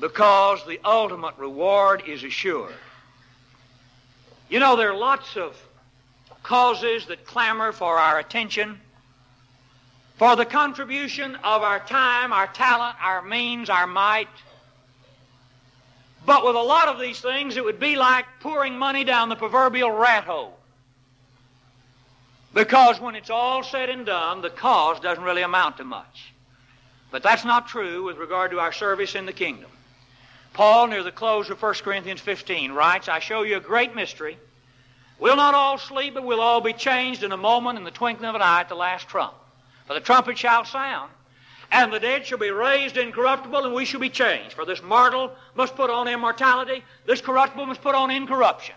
because 0.00 0.64
the 0.66 0.80
ultimate 0.84 1.36
reward 1.38 2.02
is 2.06 2.24
assured. 2.24 2.74
You 4.48 4.58
know, 4.58 4.76
there 4.76 4.90
are 4.90 4.96
lots 4.96 5.36
of 5.36 5.56
causes 6.42 7.06
that 7.06 7.24
clamor 7.24 7.72
for 7.72 7.98
our 7.98 8.18
attention, 8.18 8.80
for 10.16 10.36
the 10.36 10.44
contribution 10.44 11.34
of 11.36 11.62
our 11.62 11.80
time, 11.80 12.32
our 12.32 12.46
talent, 12.46 12.96
our 13.02 13.22
means, 13.22 13.68
our 13.68 13.86
might. 13.86 14.28
But 16.24 16.44
with 16.46 16.56
a 16.56 16.62
lot 16.62 16.88
of 16.88 17.00
these 17.00 17.20
things, 17.20 17.56
it 17.56 17.64
would 17.64 17.80
be 17.80 17.96
like 17.96 18.24
pouring 18.40 18.78
money 18.78 19.04
down 19.04 19.28
the 19.28 19.36
proverbial 19.36 19.90
rat 19.90 20.24
hole. 20.24 20.56
Because 22.54 23.00
when 23.00 23.16
it's 23.16 23.30
all 23.30 23.64
said 23.64 23.90
and 23.90 24.06
done, 24.06 24.40
the 24.40 24.50
cause 24.50 25.00
doesn't 25.00 25.24
really 25.24 25.42
amount 25.42 25.78
to 25.78 25.84
much. 25.84 26.32
But 27.10 27.22
that's 27.22 27.44
not 27.44 27.66
true 27.66 28.04
with 28.04 28.16
regard 28.16 28.52
to 28.52 28.60
our 28.60 28.72
service 28.72 29.16
in 29.16 29.26
the 29.26 29.32
kingdom. 29.32 29.70
Paul, 30.52 30.86
near 30.86 31.02
the 31.02 31.10
close 31.10 31.50
of 31.50 31.60
1 31.60 31.74
Corinthians 31.82 32.20
15, 32.20 32.70
writes, 32.72 33.08
I 33.08 33.18
show 33.18 33.42
you 33.42 33.56
a 33.56 33.60
great 33.60 33.96
mystery. 33.96 34.38
We'll 35.18 35.36
not 35.36 35.54
all 35.54 35.78
sleep, 35.78 36.14
but 36.14 36.24
we'll 36.24 36.40
all 36.40 36.60
be 36.60 36.72
changed 36.72 37.24
in 37.24 37.32
a 37.32 37.36
moment, 37.36 37.76
in 37.76 37.84
the 37.84 37.90
twinkling 37.90 38.28
of 38.28 38.36
an 38.36 38.42
eye, 38.42 38.60
at 38.60 38.68
the 38.68 38.76
last 38.76 39.08
trump. 39.08 39.34
For 39.86 39.94
the 39.94 40.00
trumpet 40.00 40.38
shall 40.38 40.64
sound, 40.64 41.10
and 41.70 41.92
the 41.92 42.00
dead 42.00 42.26
shall 42.26 42.38
be 42.38 42.50
raised 42.50 42.96
incorruptible, 42.96 43.64
and 43.64 43.74
we 43.74 43.84
shall 43.84 44.00
be 44.00 44.10
changed. 44.10 44.54
For 44.54 44.64
this 44.64 44.82
mortal 44.82 45.32
must 45.54 45.76
put 45.76 45.90
on 45.90 46.08
immortality, 46.08 46.82
this 47.06 47.20
corruptible 47.20 47.66
must 47.66 47.82
put 47.82 47.94
on 47.94 48.10
incorruption. 48.10 48.74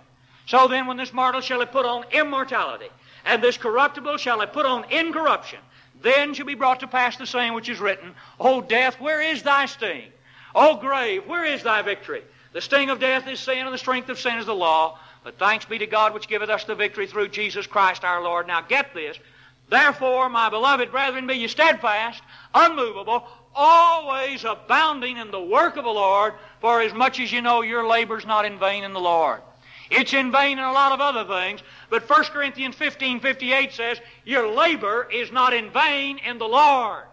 So 0.47 0.67
then, 0.67 0.87
when 0.87 0.97
this 0.97 1.13
mortal 1.13 1.41
shall 1.41 1.59
have 1.59 1.71
put 1.71 1.85
on 1.85 2.05
immortality, 2.11 2.89
and 3.25 3.43
this 3.43 3.57
corruptible 3.57 4.17
shall 4.17 4.39
have 4.39 4.53
put 4.53 4.65
on 4.65 4.89
incorruption, 4.91 5.59
then 6.01 6.33
shall 6.33 6.45
be 6.45 6.55
brought 6.55 6.79
to 6.81 6.87
pass 6.87 7.17
the 7.17 7.25
saying 7.25 7.53
which 7.53 7.69
is 7.69 7.79
written, 7.79 8.13
O 8.39 8.61
death, 8.61 8.99
where 8.99 9.21
is 9.21 9.43
thy 9.43 9.65
sting? 9.65 10.11
O 10.55 10.75
grave, 10.77 11.25
where 11.27 11.45
is 11.45 11.63
thy 11.63 11.81
victory? 11.81 12.23
The 12.53 12.61
sting 12.61 12.89
of 12.89 12.99
death 12.99 13.27
is 13.27 13.39
sin, 13.39 13.65
and 13.65 13.73
the 13.73 13.77
strength 13.77 14.09
of 14.09 14.19
sin 14.19 14.37
is 14.37 14.45
the 14.45 14.55
law. 14.55 14.99
But 15.23 15.37
thanks 15.37 15.65
be 15.65 15.77
to 15.79 15.87
God 15.87 16.13
which 16.13 16.27
giveth 16.27 16.49
us 16.49 16.63
the 16.63 16.75
victory 16.75 17.07
through 17.07 17.27
Jesus 17.29 17.67
Christ 17.67 18.03
our 18.03 18.23
Lord. 18.23 18.47
Now 18.47 18.61
get 18.61 18.93
this. 18.93 19.17
Therefore, 19.69 20.29
my 20.29 20.49
beloved 20.49 20.91
brethren, 20.91 21.27
be 21.27 21.35
ye 21.35 21.47
steadfast, 21.47 22.21
unmovable, 22.53 23.27
always 23.53 24.45
abounding 24.45 25.17
in 25.17 25.31
the 25.31 25.41
work 25.41 25.75
of 25.75 25.83
the 25.83 25.89
Lord, 25.89 26.33
for 26.61 26.81
as 26.81 26.93
much 26.93 27.19
as 27.19 27.31
you 27.31 27.41
know 27.41 27.61
your 27.61 27.85
labor's 27.85 28.25
not 28.25 28.45
in 28.45 28.57
vain 28.59 28.83
in 28.83 28.93
the 28.93 28.99
Lord. 28.99 29.41
It's 29.89 30.13
in 30.13 30.31
vain 30.31 30.57
in 30.57 30.63
a 30.63 30.71
lot 30.71 30.91
of 30.91 31.01
other 31.01 31.25
things, 31.25 31.61
but 31.89 32.09
1 32.09 32.23
Corinthians 32.25 32.75
15, 32.75 33.19
58 33.19 33.71
says, 33.71 33.99
Your 34.25 34.47
labor 34.47 35.07
is 35.11 35.31
not 35.31 35.53
in 35.53 35.71
vain 35.71 36.17
in 36.19 36.37
the 36.37 36.47
Lord. 36.47 37.03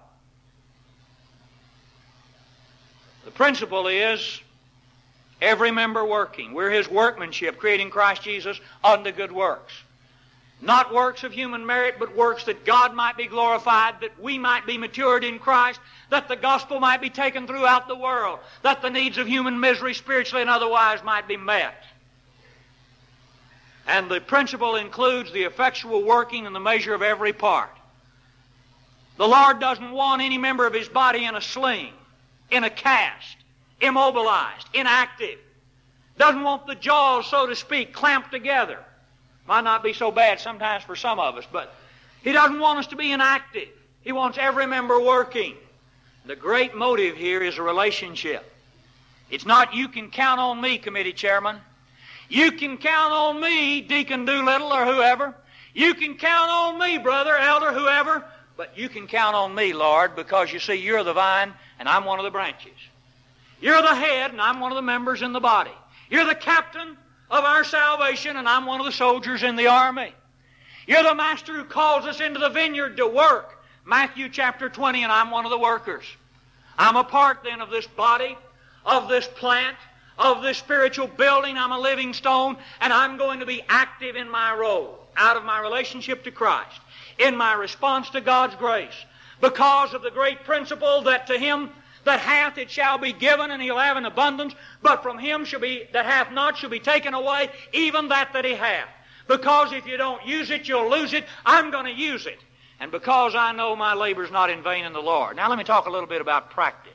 The 3.24 3.30
principle 3.30 3.86
is 3.86 4.40
every 5.40 5.70
member 5.70 6.04
working. 6.04 6.52
We're 6.52 6.70
his 6.70 6.88
workmanship, 6.88 7.58
creating 7.58 7.90
Christ 7.90 8.22
Jesus 8.22 8.60
unto 8.82 9.12
good 9.12 9.32
works. 9.32 9.72
Not 10.64 10.94
works 10.94 11.24
of 11.24 11.32
human 11.32 11.66
merit, 11.66 11.96
but 11.98 12.16
works 12.16 12.44
that 12.44 12.64
God 12.64 12.94
might 12.94 13.18
be 13.18 13.26
glorified, 13.26 14.00
that 14.00 14.18
we 14.18 14.38
might 14.38 14.66
be 14.66 14.78
matured 14.78 15.22
in 15.22 15.38
Christ, 15.38 15.78
that 16.10 16.26
the 16.26 16.36
gospel 16.36 16.80
might 16.80 17.02
be 17.02 17.10
taken 17.10 17.46
throughout 17.46 17.86
the 17.86 17.94
world, 17.94 18.38
that 18.62 18.80
the 18.80 18.88
needs 18.88 19.18
of 19.18 19.26
human 19.26 19.60
misery, 19.60 19.92
spiritually 19.92 20.40
and 20.40 20.50
otherwise, 20.50 21.04
might 21.04 21.28
be 21.28 21.36
met. 21.36 21.84
And 23.86 24.10
the 24.10 24.22
principle 24.22 24.76
includes 24.76 25.30
the 25.32 25.42
effectual 25.42 26.02
working 26.02 26.46
and 26.46 26.56
the 26.56 26.60
measure 26.60 26.94
of 26.94 27.02
every 27.02 27.34
part. 27.34 27.76
The 29.18 29.28
Lord 29.28 29.60
doesn't 29.60 29.92
want 29.92 30.22
any 30.22 30.38
member 30.38 30.66
of 30.66 30.72
his 30.72 30.88
body 30.88 31.26
in 31.26 31.34
a 31.34 31.42
sling 31.42 31.92
in 32.50 32.64
a 32.64 32.70
cast, 32.70 33.36
immobilized, 33.80 34.68
inactive. 34.72 35.38
Doesn't 36.16 36.42
want 36.42 36.66
the 36.66 36.74
jaws, 36.74 37.26
so 37.26 37.46
to 37.46 37.56
speak, 37.56 37.92
clamped 37.92 38.30
together. 38.30 38.78
Might 39.46 39.64
not 39.64 39.82
be 39.82 39.92
so 39.92 40.10
bad 40.10 40.40
sometimes 40.40 40.84
for 40.84 40.96
some 40.96 41.18
of 41.20 41.36
us, 41.36 41.44
but 41.50 41.74
he 42.22 42.32
doesn't 42.32 42.58
want 42.58 42.78
us 42.78 42.86
to 42.88 42.96
be 42.96 43.12
inactive. 43.12 43.68
He 44.02 44.12
wants 44.12 44.38
every 44.38 44.66
member 44.66 45.00
working. 45.00 45.54
The 46.26 46.36
great 46.36 46.74
motive 46.74 47.16
here 47.16 47.42
is 47.42 47.58
a 47.58 47.62
relationship. 47.62 48.50
It's 49.30 49.44
not 49.44 49.74
you 49.74 49.88
can 49.88 50.10
count 50.10 50.40
on 50.40 50.60
me, 50.60 50.78
committee 50.78 51.12
chairman. 51.12 51.58
You 52.28 52.52
can 52.52 52.78
count 52.78 53.12
on 53.12 53.40
me, 53.40 53.82
Deacon 53.82 54.24
Doolittle 54.24 54.72
or 54.72 54.86
whoever. 54.86 55.34
You 55.74 55.94
can 55.94 56.16
count 56.16 56.50
on 56.50 56.78
me, 56.78 56.98
brother, 56.98 57.36
elder, 57.36 57.72
whoever. 57.72 58.24
But 58.56 58.78
you 58.78 58.88
can 58.88 59.06
count 59.06 59.34
on 59.34 59.54
me, 59.54 59.72
Lord, 59.72 60.14
because 60.14 60.52
you 60.52 60.60
see, 60.60 60.74
you're 60.74 61.02
the 61.02 61.12
vine 61.12 61.52
and 61.78 61.88
I'm 61.88 62.04
one 62.04 62.18
of 62.18 62.24
the 62.24 62.30
branches. 62.30 62.72
You're 63.60 63.82
the 63.82 63.94
head, 63.94 64.30
and 64.30 64.40
I'm 64.40 64.60
one 64.60 64.72
of 64.72 64.76
the 64.76 64.82
members 64.82 65.22
in 65.22 65.32
the 65.32 65.40
body. 65.40 65.70
You're 66.10 66.26
the 66.26 66.34
captain 66.34 66.96
of 67.34 67.44
our 67.44 67.64
salvation, 67.64 68.36
and 68.36 68.48
I'm 68.48 68.64
one 68.64 68.78
of 68.78 68.86
the 68.86 68.92
soldiers 68.92 69.42
in 69.42 69.56
the 69.56 69.66
army. 69.66 70.14
You're 70.86 71.02
the 71.02 71.16
master 71.16 71.52
who 71.52 71.64
calls 71.64 72.06
us 72.06 72.20
into 72.20 72.38
the 72.38 72.48
vineyard 72.48 72.96
to 72.98 73.08
work. 73.08 73.60
Matthew 73.84 74.28
chapter 74.28 74.68
20, 74.68 75.02
and 75.02 75.10
I'm 75.10 75.32
one 75.32 75.44
of 75.44 75.50
the 75.50 75.58
workers. 75.58 76.04
I'm 76.78 76.94
a 76.94 77.02
part 77.02 77.38
then 77.42 77.60
of 77.60 77.70
this 77.70 77.88
body, 77.88 78.38
of 78.86 79.08
this 79.08 79.26
plant, 79.26 79.76
of 80.16 80.42
this 80.42 80.58
spiritual 80.58 81.08
building. 81.08 81.58
I'm 81.58 81.72
a 81.72 81.78
living 81.78 82.12
stone, 82.12 82.56
and 82.80 82.92
I'm 82.92 83.16
going 83.16 83.40
to 83.40 83.46
be 83.46 83.64
active 83.68 84.14
in 84.14 84.30
my 84.30 84.54
role, 84.54 85.00
out 85.16 85.36
of 85.36 85.44
my 85.44 85.58
relationship 85.60 86.22
to 86.24 86.30
Christ, 86.30 86.80
in 87.18 87.36
my 87.36 87.54
response 87.54 88.10
to 88.10 88.20
God's 88.20 88.54
grace, 88.54 88.94
because 89.40 89.92
of 89.92 90.02
the 90.02 90.10
great 90.12 90.44
principle 90.44 91.02
that 91.02 91.26
to 91.26 91.36
him 91.36 91.70
that 92.04 92.20
hath 92.20 92.58
it 92.58 92.70
shall 92.70 92.98
be 92.98 93.12
given 93.12 93.50
and 93.50 93.62
he'll 93.62 93.78
have 93.78 93.96
an 93.96 94.06
abundance, 94.06 94.54
but 94.82 95.02
from 95.02 95.18
him 95.18 95.44
shall 95.44 95.60
be 95.60 95.88
that 95.92 96.06
hath 96.06 96.32
not 96.32 96.56
shall 96.56 96.70
be 96.70 96.80
taken 96.80 97.14
away 97.14 97.50
even 97.72 98.08
that 98.08 98.32
that 98.32 98.44
he 98.44 98.54
hath. 98.54 98.88
Because 99.26 99.72
if 99.72 99.86
you 99.86 99.96
don't 99.96 100.24
use 100.26 100.50
it, 100.50 100.68
you'll 100.68 100.90
lose 100.90 101.12
it. 101.14 101.24
I'm 101.46 101.70
going 101.70 101.86
to 101.86 101.92
use 101.92 102.26
it. 102.26 102.38
And 102.80 102.90
because 102.90 103.34
I 103.34 103.52
know 103.52 103.74
my 103.74 103.94
labor's 103.94 104.30
not 104.30 104.50
in 104.50 104.62
vain 104.62 104.84
in 104.84 104.92
the 104.92 105.00
Lord. 105.00 105.36
Now 105.36 105.48
let 105.48 105.56
me 105.56 105.64
talk 105.64 105.86
a 105.86 105.90
little 105.90 106.08
bit 106.08 106.20
about 106.20 106.50
practice. 106.50 106.92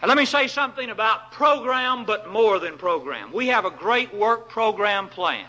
And 0.00 0.08
let 0.08 0.16
me 0.16 0.24
say 0.24 0.46
something 0.46 0.90
about 0.90 1.32
program, 1.32 2.04
but 2.04 2.30
more 2.30 2.58
than 2.58 2.78
program. 2.78 3.32
We 3.32 3.48
have 3.48 3.64
a 3.64 3.70
great 3.70 4.14
work 4.14 4.48
program 4.48 5.08
plan. 5.08 5.46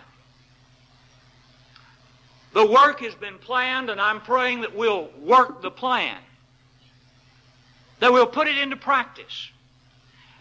The 2.54 2.66
work 2.66 3.02
has 3.02 3.14
been 3.14 3.38
planned, 3.38 3.92
and 3.92 4.02
I'm 4.02 4.22
praying 4.22 4.62
that 4.62 4.76
we'll 4.76 5.10
work 5.20 5.62
the 5.62 5.70
plan, 5.70 6.18
that 8.00 8.12
we'll 8.12 8.28
put 8.28 8.48
it 8.48 8.58
into 8.58 8.76
practice. 8.76 9.50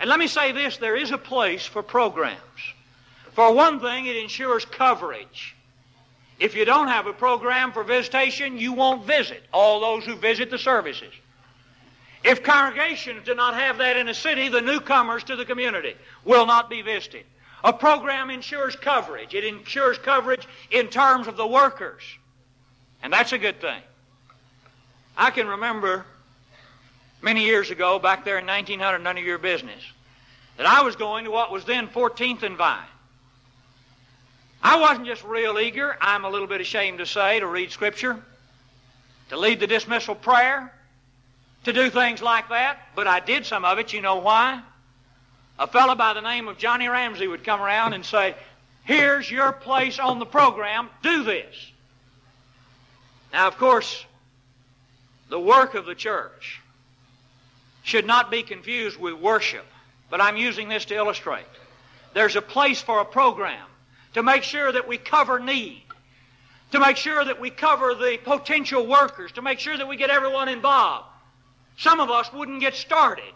And 0.00 0.08
let 0.08 0.18
me 0.18 0.28
say 0.28 0.52
this 0.52 0.76
there 0.76 0.96
is 0.96 1.10
a 1.10 1.18
place 1.18 1.64
for 1.64 1.82
programs. 1.82 2.38
For 3.32 3.52
one 3.52 3.80
thing, 3.80 4.06
it 4.06 4.16
ensures 4.16 4.64
coverage. 4.64 5.54
If 6.38 6.54
you 6.54 6.64
don't 6.64 6.88
have 6.88 7.06
a 7.06 7.12
program 7.12 7.72
for 7.72 7.82
visitation, 7.82 8.58
you 8.58 8.72
won't 8.72 9.04
visit 9.04 9.42
all 9.52 9.80
those 9.80 10.04
who 10.04 10.14
visit 10.16 10.50
the 10.50 10.58
services. 10.58 11.12
If 12.24 12.42
congregations 12.42 13.24
do 13.24 13.34
not 13.34 13.54
have 13.54 13.78
that 13.78 13.96
in 13.96 14.08
a 14.08 14.14
city, 14.14 14.48
the 14.48 14.60
newcomers 14.60 15.24
to 15.24 15.36
the 15.36 15.44
community 15.44 15.94
will 16.24 16.46
not 16.46 16.68
be 16.70 16.82
visited. 16.82 17.24
A 17.64 17.72
program 17.72 18.30
ensures 18.30 18.76
coverage. 18.76 19.34
It 19.34 19.44
ensures 19.44 19.98
coverage 19.98 20.46
in 20.70 20.88
terms 20.88 21.26
of 21.26 21.36
the 21.36 21.46
workers. 21.46 22.02
And 23.02 23.12
that's 23.12 23.32
a 23.32 23.38
good 23.38 23.60
thing. 23.60 23.82
I 25.16 25.30
can 25.30 25.48
remember 25.48 26.06
many 27.22 27.44
years 27.44 27.70
ago, 27.70 27.98
back 27.98 28.24
there 28.24 28.38
in 28.38 28.46
1900, 28.46 28.98
none 28.98 29.18
of 29.18 29.24
your 29.24 29.38
business, 29.38 29.82
that 30.56 30.66
I 30.66 30.82
was 30.82 30.96
going 30.96 31.24
to 31.24 31.30
what 31.30 31.50
was 31.50 31.64
then 31.64 31.88
14th 31.88 32.42
and 32.42 32.56
Vine. 32.56 32.78
I 34.62 34.80
wasn't 34.80 35.06
just 35.06 35.24
real 35.24 35.58
eager, 35.58 35.96
I'm 36.00 36.24
a 36.24 36.30
little 36.30 36.48
bit 36.48 36.60
ashamed 36.60 36.98
to 36.98 37.06
say, 37.06 37.40
to 37.40 37.46
read 37.46 37.70
Scripture, 37.70 38.20
to 39.28 39.36
lead 39.36 39.60
the 39.60 39.66
dismissal 39.66 40.14
prayer, 40.14 40.72
to 41.64 41.72
do 41.72 41.90
things 41.90 42.22
like 42.22 42.48
that, 42.48 42.78
but 42.94 43.06
I 43.06 43.20
did 43.20 43.46
some 43.46 43.64
of 43.64 43.78
it. 43.78 43.92
You 43.92 44.00
know 44.00 44.16
why? 44.16 44.62
A 45.58 45.66
fellow 45.66 45.94
by 45.94 46.14
the 46.14 46.20
name 46.20 46.48
of 46.48 46.58
Johnny 46.58 46.88
Ramsey 46.88 47.26
would 47.26 47.44
come 47.44 47.60
around 47.60 47.92
and 47.92 48.04
say, 48.04 48.34
Here's 48.84 49.30
your 49.30 49.52
place 49.52 49.98
on 49.98 50.18
the 50.18 50.24
program, 50.24 50.88
do 51.02 51.22
this. 51.22 51.54
Now, 53.32 53.48
of 53.48 53.58
course, 53.58 54.04
the 55.28 55.38
work 55.38 55.74
of 55.74 55.84
the 55.84 55.94
church 55.94 56.60
should 57.88 58.06
not 58.06 58.30
be 58.30 58.42
confused 58.42 59.00
with 59.00 59.14
worship, 59.14 59.64
but 60.10 60.20
I'm 60.20 60.36
using 60.36 60.68
this 60.68 60.84
to 60.86 60.94
illustrate. 60.94 61.46
There's 62.12 62.36
a 62.36 62.42
place 62.42 62.82
for 62.82 63.00
a 63.00 63.04
program 63.06 63.66
to 64.12 64.22
make 64.22 64.42
sure 64.42 64.70
that 64.70 64.86
we 64.86 64.98
cover 64.98 65.40
need, 65.40 65.84
to 66.72 66.80
make 66.80 66.98
sure 66.98 67.24
that 67.24 67.40
we 67.40 67.48
cover 67.48 67.94
the 67.94 68.18
potential 68.22 68.86
workers, 68.86 69.32
to 69.32 69.42
make 69.42 69.58
sure 69.58 69.74
that 69.74 69.88
we 69.88 69.96
get 69.96 70.10
everyone 70.10 70.50
involved. 70.50 71.06
Some 71.78 71.98
of 71.98 72.10
us 72.10 72.30
wouldn't 72.30 72.60
get 72.60 72.74
started 72.74 73.32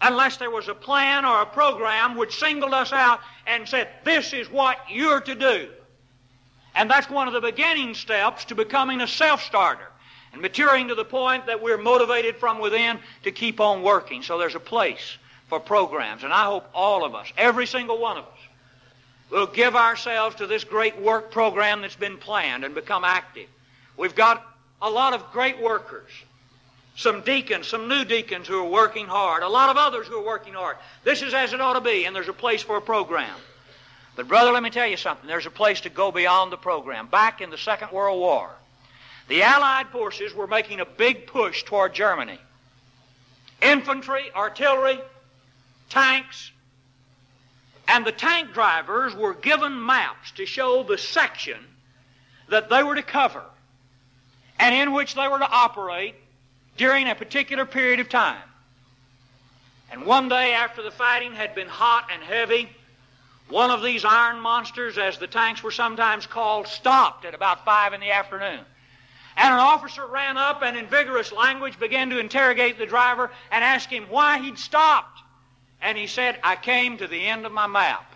unless 0.00 0.38
there 0.38 0.50
was 0.50 0.68
a 0.68 0.74
plan 0.74 1.26
or 1.26 1.42
a 1.42 1.46
program 1.46 2.16
which 2.16 2.38
singled 2.38 2.72
us 2.72 2.94
out 2.94 3.20
and 3.46 3.68
said, 3.68 3.86
this 4.06 4.32
is 4.32 4.50
what 4.50 4.78
you're 4.88 5.20
to 5.20 5.34
do. 5.34 5.68
And 6.74 6.90
that's 6.90 7.10
one 7.10 7.28
of 7.28 7.34
the 7.34 7.42
beginning 7.42 7.92
steps 7.92 8.46
to 8.46 8.54
becoming 8.54 9.02
a 9.02 9.06
self-starter 9.06 9.89
and 10.32 10.42
maturing 10.42 10.88
to 10.88 10.94
the 10.94 11.04
point 11.04 11.46
that 11.46 11.62
we're 11.62 11.78
motivated 11.78 12.36
from 12.36 12.60
within 12.60 12.98
to 13.24 13.32
keep 13.32 13.60
on 13.60 13.82
working. 13.82 14.22
So 14.22 14.38
there's 14.38 14.54
a 14.54 14.60
place 14.60 15.16
for 15.48 15.58
programs. 15.60 16.24
And 16.24 16.32
I 16.32 16.44
hope 16.44 16.68
all 16.74 17.04
of 17.04 17.14
us, 17.14 17.32
every 17.36 17.66
single 17.66 17.98
one 17.98 18.16
of 18.16 18.24
us, 18.24 18.38
will 19.30 19.46
give 19.46 19.76
ourselves 19.76 20.36
to 20.36 20.46
this 20.46 20.64
great 20.64 21.00
work 21.00 21.30
program 21.30 21.82
that's 21.82 21.96
been 21.96 22.16
planned 22.16 22.64
and 22.64 22.74
become 22.74 23.04
active. 23.04 23.48
We've 23.96 24.14
got 24.14 24.44
a 24.82 24.90
lot 24.90 25.14
of 25.14 25.30
great 25.32 25.60
workers 25.60 26.10
some 26.96 27.22
deacons, 27.22 27.66
some 27.66 27.88
new 27.88 28.04
deacons 28.04 28.46
who 28.46 28.58
are 28.58 28.68
working 28.68 29.06
hard, 29.06 29.42
a 29.42 29.48
lot 29.48 29.70
of 29.70 29.76
others 29.76 30.06
who 30.06 30.18
are 30.18 30.24
working 30.24 30.52
hard. 30.52 30.76
This 31.02 31.22
is 31.22 31.32
as 31.32 31.52
it 31.52 31.60
ought 31.60 31.74
to 31.74 31.80
be, 31.80 32.04
and 32.04 32.14
there's 32.14 32.28
a 32.28 32.32
place 32.32 32.62
for 32.62 32.76
a 32.76 32.82
program. 32.82 33.34
But, 34.16 34.28
brother, 34.28 34.52
let 34.52 34.62
me 34.62 34.68
tell 34.68 34.86
you 34.86 34.98
something. 34.98 35.26
There's 35.26 35.46
a 35.46 35.50
place 35.50 35.80
to 35.82 35.88
go 35.88 36.12
beyond 36.12 36.52
the 36.52 36.58
program. 36.58 37.06
Back 37.06 37.40
in 37.40 37.48
the 37.48 37.56
Second 37.56 37.92
World 37.92 38.18
War, 38.18 38.50
the 39.30 39.44
Allied 39.44 39.86
forces 39.90 40.34
were 40.34 40.48
making 40.48 40.80
a 40.80 40.84
big 40.84 41.28
push 41.28 41.62
toward 41.62 41.94
Germany. 41.94 42.38
Infantry, 43.62 44.24
artillery, 44.34 44.98
tanks, 45.88 46.50
and 47.86 48.04
the 48.04 48.10
tank 48.10 48.52
drivers 48.52 49.14
were 49.14 49.34
given 49.34 49.86
maps 49.86 50.32
to 50.32 50.46
show 50.46 50.82
the 50.82 50.98
section 50.98 51.58
that 52.48 52.68
they 52.70 52.82
were 52.82 52.96
to 52.96 53.04
cover 53.04 53.44
and 54.58 54.74
in 54.74 54.92
which 54.92 55.14
they 55.14 55.28
were 55.28 55.38
to 55.38 55.48
operate 55.48 56.16
during 56.76 57.08
a 57.08 57.14
particular 57.14 57.64
period 57.64 58.00
of 58.00 58.08
time. 58.08 58.42
And 59.92 60.06
one 60.06 60.28
day 60.28 60.54
after 60.54 60.82
the 60.82 60.90
fighting 60.90 61.34
had 61.34 61.54
been 61.54 61.68
hot 61.68 62.10
and 62.12 62.20
heavy, 62.20 62.68
one 63.48 63.70
of 63.70 63.80
these 63.80 64.04
iron 64.04 64.40
monsters, 64.40 64.98
as 64.98 65.18
the 65.18 65.28
tanks 65.28 65.62
were 65.62 65.70
sometimes 65.70 66.26
called, 66.26 66.66
stopped 66.66 67.24
at 67.24 67.34
about 67.34 67.64
five 67.64 67.92
in 67.92 68.00
the 68.00 68.10
afternoon. 68.10 68.64
And 69.36 69.54
an 69.54 69.60
officer 69.60 70.06
ran 70.06 70.36
up 70.36 70.62
and 70.62 70.76
in 70.76 70.86
vigorous 70.86 71.32
language 71.32 71.78
began 71.78 72.10
to 72.10 72.18
interrogate 72.18 72.78
the 72.78 72.86
driver 72.86 73.30
and 73.50 73.64
ask 73.64 73.88
him 73.88 74.04
why 74.08 74.38
he'd 74.38 74.58
stopped. 74.58 75.20
And 75.80 75.96
he 75.96 76.06
said, 76.06 76.38
I 76.42 76.56
came 76.56 76.98
to 76.98 77.06
the 77.06 77.26
end 77.26 77.46
of 77.46 77.52
my 77.52 77.66
map. 77.66 78.14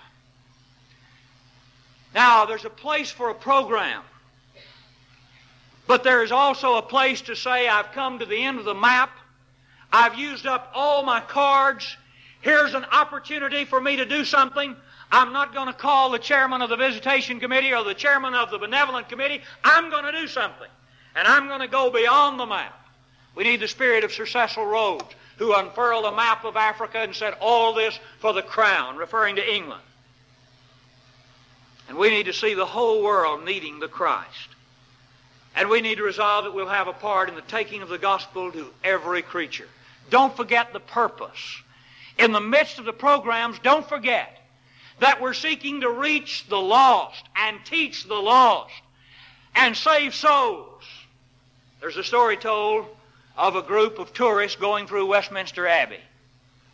Now, 2.14 2.44
there's 2.44 2.64
a 2.64 2.70
place 2.70 3.10
for 3.10 3.30
a 3.30 3.34
program. 3.34 4.02
But 5.86 6.04
there 6.04 6.22
is 6.22 6.32
also 6.32 6.76
a 6.76 6.82
place 6.82 7.22
to 7.22 7.36
say, 7.36 7.68
I've 7.68 7.92
come 7.92 8.18
to 8.18 8.26
the 8.26 8.42
end 8.42 8.58
of 8.58 8.64
the 8.64 8.74
map. 8.74 9.10
I've 9.92 10.18
used 10.18 10.46
up 10.46 10.70
all 10.74 11.02
my 11.02 11.20
cards. 11.20 11.96
Here's 12.40 12.74
an 12.74 12.84
opportunity 12.84 13.64
for 13.64 13.80
me 13.80 13.96
to 13.96 14.04
do 14.04 14.24
something. 14.24 14.76
I'm 15.10 15.32
not 15.32 15.54
going 15.54 15.66
to 15.68 15.72
call 15.72 16.10
the 16.10 16.18
chairman 16.18 16.62
of 16.62 16.70
the 16.70 16.76
visitation 16.76 17.38
committee 17.38 17.72
or 17.72 17.84
the 17.84 17.94
chairman 17.94 18.34
of 18.34 18.50
the 18.50 18.58
benevolent 18.58 19.08
committee. 19.08 19.42
I'm 19.62 19.90
going 19.90 20.04
to 20.04 20.12
do 20.12 20.26
something. 20.26 20.68
And 21.14 21.28
I'm 21.28 21.48
going 21.48 21.60
to 21.60 21.68
go 21.68 21.90
beyond 21.90 22.40
the 22.40 22.46
map. 22.46 22.80
We 23.34 23.44
need 23.44 23.60
the 23.60 23.68
spirit 23.68 24.04
of 24.04 24.12
Sir 24.12 24.26
Cecil 24.26 24.64
Rhodes, 24.64 25.14
who 25.38 25.54
unfurled 25.54 26.04
a 26.04 26.14
map 26.14 26.44
of 26.44 26.56
Africa 26.56 26.98
and 26.98 27.14
said, 27.14 27.34
All 27.40 27.74
this 27.74 27.98
for 28.20 28.32
the 28.32 28.42
crown, 28.42 28.96
referring 28.96 29.36
to 29.36 29.54
England. 29.54 29.82
And 31.88 31.98
we 31.98 32.10
need 32.10 32.26
to 32.26 32.32
see 32.32 32.54
the 32.54 32.66
whole 32.66 33.02
world 33.02 33.44
needing 33.44 33.80
the 33.80 33.88
Christ. 33.88 34.48
And 35.54 35.68
we 35.68 35.80
need 35.80 35.96
to 35.96 36.02
resolve 36.02 36.44
that 36.44 36.54
we'll 36.54 36.66
have 36.66 36.88
a 36.88 36.92
part 36.92 37.28
in 37.28 37.34
the 37.34 37.42
taking 37.42 37.82
of 37.82 37.88
the 37.88 37.98
gospel 37.98 38.50
to 38.52 38.72
every 38.82 39.22
creature. 39.22 39.68
Don't 40.10 40.36
forget 40.36 40.72
the 40.72 40.80
purpose. 40.80 41.62
In 42.18 42.32
the 42.32 42.40
midst 42.40 42.78
of 42.78 42.84
the 42.84 42.92
programs, 42.92 43.58
don't 43.60 43.88
forget 43.88 44.40
that 45.00 45.20
we're 45.20 45.34
seeking 45.34 45.80
to 45.80 45.90
reach 45.90 46.46
the 46.48 46.60
lost 46.60 47.24
and 47.36 47.58
teach 47.64 48.04
the 48.04 48.14
lost 48.14 48.72
and 49.54 49.76
save 49.76 50.14
souls. 50.14 50.82
There's 51.84 51.98
a 51.98 52.02
story 52.02 52.38
told 52.38 52.86
of 53.36 53.56
a 53.56 53.62
group 53.62 53.98
of 53.98 54.14
tourists 54.14 54.58
going 54.58 54.86
through 54.86 55.04
Westminster 55.04 55.66
Abbey. 55.66 56.00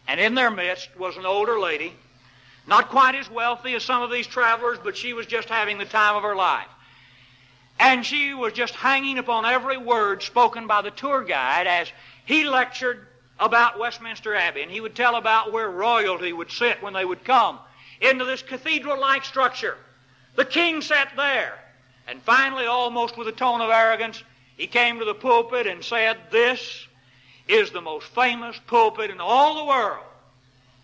And 0.07 0.21
in 0.21 0.37
their 0.37 0.53
midst 0.53 0.97
was 0.97 1.17
an 1.17 1.27
older 1.27 1.59
lady, 1.59 1.95
not 2.69 2.91
quite 2.91 3.17
as 3.17 3.29
wealthy 3.29 3.75
as 3.75 3.83
some 3.83 4.03
of 4.03 4.13
these 4.13 4.29
travelers, 4.29 4.79
but 4.85 4.97
she 4.97 5.13
was 5.13 5.27
just 5.27 5.49
having 5.49 5.79
the 5.79 5.85
time 5.85 6.15
of 6.15 6.23
her 6.23 6.37
life. 6.37 6.69
And 7.81 8.07
she 8.07 8.35
was 8.35 8.53
just 8.53 8.73
hanging 8.77 9.19
upon 9.19 9.45
every 9.45 9.79
word 9.79 10.23
spoken 10.23 10.69
by 10.69 10.81
the 10.81 10.93
tour 10.93 11.25
guide 11.25 11.67
as 11.67 11.91
he 12.25 12.45
lectured 12.45 13.09
about 13.41 13.81
Westminster 13.81 14.37
Abbey. 14.37 14.63
And 14.63 14.71
he 14.71 14.81
would 14.81 14.95
tell 14.95 15.17
about 15.17 15.53
where 15.53 15.69
royalty 15.69 16.33
would 16.33 16.53
sit 16.53 16.81
when 16.85 16.93
they 16.93 17.05
would 17.05 17.25
come 17.25 17.59
into 18.01 18.25
this 18.25 18.43
cathedral 18.43 19.01
like 19.01 19.25
structure. 19.25 19.77
The 20.37 20.45
king 20.45 20.81
sat 20.81 21.11
there. 21.17 21.59
And 22.07 22.23
finally, 22.23 22.67
almost 22.67 23.19
with 23.19 23.27
a 23.27 23.33
tone 23.33 23.61
of 23.61 23.71
arrogance, 23.71 24.23
he 24.61 24.67
came 24.67 24.99
to 24.99 25.07
the 25.07 25.15
pulpit 25.15 25.67
and 25.67 25.83
said, 25.83 26.19
This 26.31 26.87
is 27.49 27.71
the 27.71 27.81
most 27.81 28.07
famous 28.09 28.61
pulpit 28.67 29.11
in 29.11 29.19
all 29.19 29.57
the 29.57 29.65
world. 29.65 30.05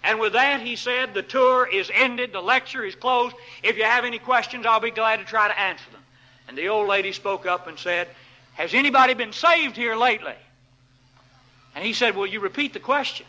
And 0.02 0.18
with 0.18 0.32
that, 0.32 0.62
he 0.62 0.76
said, 0.76 1.12
The 1.12 1.22
tour 1.22 1.68
is 1.70 1.90
ended, 1.92 2.32
the 2.32 2.40
lecture 2.40 2.86
is 2.86 2.94
closed. 2.94 3.36
If 3.62 3.76
you 3.76 3.84
have 3.84 4.06
any 4.06 4.18
questions, 4.18 4.64
I'll 4.64 4.80
be 4.80 4.90
glad 4.90 5.18
to 5.18 5.26
try 5.26 5.48
to 5.48 5.60
answer 5.60 5.84
them. 5.92 6.00
And 6.48 6.56
the 6.56 6.68
old 6.68 6.88
lady 6.88 7.12
spoke 7.12 7.44
up 7.44 7.66
and 7.66 7.78
said, 7.78 8.08
Has 8.54 8.72
anybody 8.72 9.12
been 9.12 9.34
saved 9.34 9.76
here 9.76 9.94
lately? 9.94 10.36
And 11.74 11.84
he 11.84 11.92
said, 11.92 12.16
Will 12.16 12.26
you 12.26 12.40
repeat 12.40 12.72
the 12.72 12.80
question? 12.80 13.26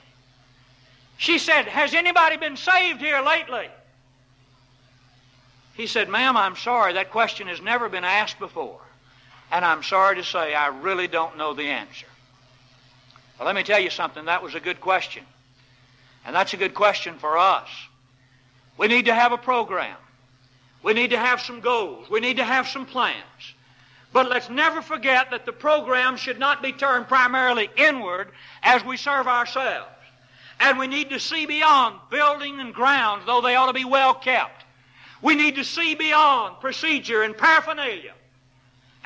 She 1.18 1.40
said, 1.40 1.66
Has 1.66 1.94
anybody 1.94 2.38
been 2.38 2.56
saved 2.56 3.02
here 3.02 3.20
lately? 3.20 3.68
He 5.74 5.88
said, 5.88 6.08
Ma'am, 6.08 6.38
I'm 6.38 6.56
sorry. 6.56 6.94
That 6.94 7.12
question 7.12 7.48
has 7.48 7.62
never 7.62 7.90
been 7.90 8.06
asked 8.06 8.40
before. 8.40 8.80
And 9.52 9.64
I'm 9.64 9.84
sorry 9.84 10.18
to 10.18 10.24
say 10.24 10.54
I 10.54 10.68
really 10.68 11.08
don't 11.08 11.38
know 11.38 11.54
the 11.54 11.64
answer. 11.64 12.08
Well, 13.38 13.46
let 13.46 13.56
me 13.56 13.64
tell 13.64 13.80
you 13.80 13.90
something. 13.90 14.26
That 14.26 14.44
was 14.44 14.56
a 14.56 14.60
good 14.60 14.82
question. 14.82 15.24
And 16.26 16.36
that's 16.36 16.54
a 16.54 16.58
good 16.58 16.74
question 16.74 17.18
for 17.20 17.38
us. 17.38 17.70
We 18.78 18.88
need 18.88 19.06
to 19.06 19.14
have 19.14 19.32
a 19.32 19.38
program. 19.38 19.96
We 20.84 20.94
need 20.94 21.12
to 21.12 21.18
have 21.18 21.42
some 21.42 21.62
goals. 21.62 22.10
We 22.10 22.20
need 22.20 22.38
to 22.38 22.44
have 22.44 22.68
some 22.68 22.86
plans. 22.86 23.54
But 24.14 24.30
let's 24.30 24.50
never 24.50 24.82
forget 24.82 25.32
that 25.32 25.46
the 25.46 25.52
program 25.52 26.18
should 26.18 26.40
not 26.40 26.62
be 26.62 26.72
turned 26.72 27.08
primarily 27.08 27.70
inward 27.76 28.30
as 28.64 28.84
we 28.84 28.98
serve 28.98 29.28
ourselves. 29.28 29.92
And 30.60 30.80
we 30.80 30.88
need 30.88 31.12
to 31.12 31.20
see 31.20 31.46
beyond 31.46 32.00
building 32.10 32.60
and 32.60 32.74
grounds, 32.74 33.26
though 33.26 33.42
they 33.42 33.56
ought 33.56 33.68
to 33.68 33.74
be 33.74 33.86
well 33.86 34.14
kept. 34.14 34.66
We 35.22 35.36
need 35.36 35.56
to 35.56 35.64
see 35.64 35.96
beyond 35.96 36.60
procedure 36.62 37.24
and 37.24 37.38
paraphernalia 37.38 38.14